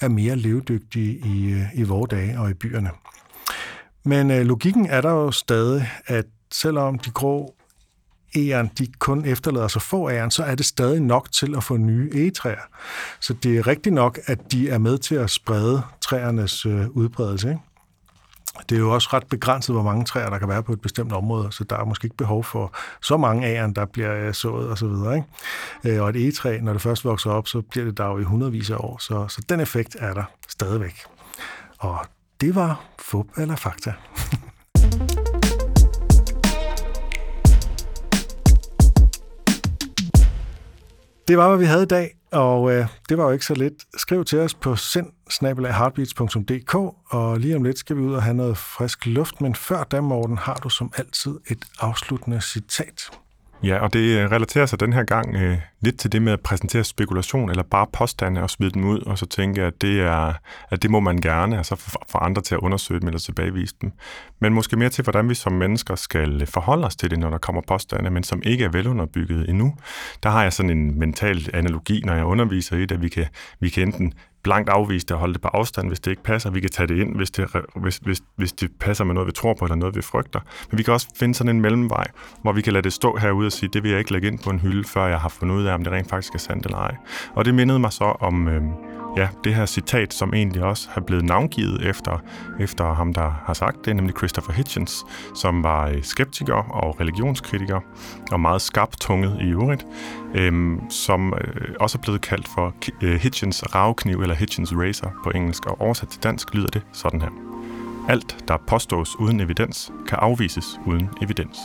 [0.00, 2.90] er mere levedygtige i, øh, i vores dage og i byerne.
[4.04, 7.54] Men øh, logikken er der jo stadig, at selvom de grå
[8.36, 11.76] æren, de kun efterlader sig få æren, så er det stadig nok til at få
[11.76, 12.68] nye egetræer.
[13.20, 17.48] Så det er rigtigt nok, at de er med til at sprede træernes øh, udbredelse.
[17.48, 17.60] Ikke?
[18.68, 21.12] Det er jo også ret begrænset, hvor mange træer, der kan være på et bestemt
[21.12, 24.70] område, så der er måske ikke behov for så mange æren, der bliver sået sået
[24.70, 25.16] og så videre.
[25.16, 25.96] Ikke?
[25.96, 28.22] Øh, og et egetræ, når det først vokser op, så bliver det der jo i
[28.22, 31.04] hundredvis af år, så, så den effekt er der stadigvæk.
[31.78, 32.06] Og
[32.40, 33.92] det var fup eller fakta.
[41.28, 43.74] Det var, hvad vi havde i dag, og øh, det var jo ikke så lidt.
[43.96, 45.06] Skriv til os på send
[47.10, 50.00] og lige om lidt skal vi ud og have noget frisk luft, men før da,
[50.00, 53.10] Morten, har du som altid et afsluttende citat.
[53.62, 56.40] Ja, og det øh, relaterer sig den her gang øh, lidt til det med at
[56.40, 60.32] præsentere spekulation, eller bare påstande og smide dem ud, og så tænke, at det, er,
[60.70, 61.76] at det må man gerne, altså
[62.08, 63.92] for andre til at undersøge dem eller tilbagevise dem.
[64.40, 67.38] Men måske mere til, hvordan vi som mennesker skal forholde os til det, når der
[67.38, 69.74] kommer påstande, men som ikke er velunderbygget endnu.
[70.22, 73.26] Der har jeg sådan en mental analogi, når jeg underviser i det, at vi kan,
[73.60, 74.12] vi kan enten
[74.44, 76.50] blankt afvist at holde det på afstand, hvis det ikke passer.
[76.50, 79.32] Vi kan tage det ind, hvis det, hvis, hvis, hvis det passer med noget, vi
[79.32, 80.40] tror på, eller noget, vi frygter.
[80.70, 82.06] Men vi kan også finde sådan en mellemvej,
[82.42, 84.38] hvor vi kan lade det stå herude og sige, det vil jeg ikke lægge ind
[84.38, 86.66] på en hylde, før jeg har fundet ud af, om det rent faktisk er sandt
[86.66, 86.96] eller ej.
[87.34, 88.62] Og det mindede mig så om øh,
[89.16, 92.18] ja, det her citat, som egentlig også har blevet navngivet efter,
[92.60, 97.80] efter ham, der har sagt det, nemlig Christopher Hitchens, som var øh, skeptiker og religionskritiker,
[98.32, 99.86] og meget skarptunget i øvrigt,
[100.34, 105.30] øh, som øh, også er blevet kaldt for øh, Hitchens ravkniv, eller Hitchens razor på
[105.30, 107.30] engelsk, og oversat til dansk lyder det sådan her.
[108.08, 111.58] Alt, der påstås uden evidens, kan afvises uden evidens.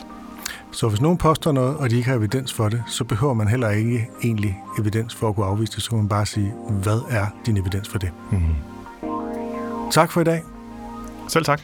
[0.72, 3.48] Så hvis nogen påstår noget, og de ikke har evidens for det, så behøver man
[3.48, 5.84] heller ikke egentlig evidens for at kunne afvise det.
[5.84, 8.10] Så man bare sige, hvad er din evidens for det?
[8.32, 8.56] Mm-hmm.
[9.92, 10.44] Tak for i dag.
[11.28, 11.62] Selv tak.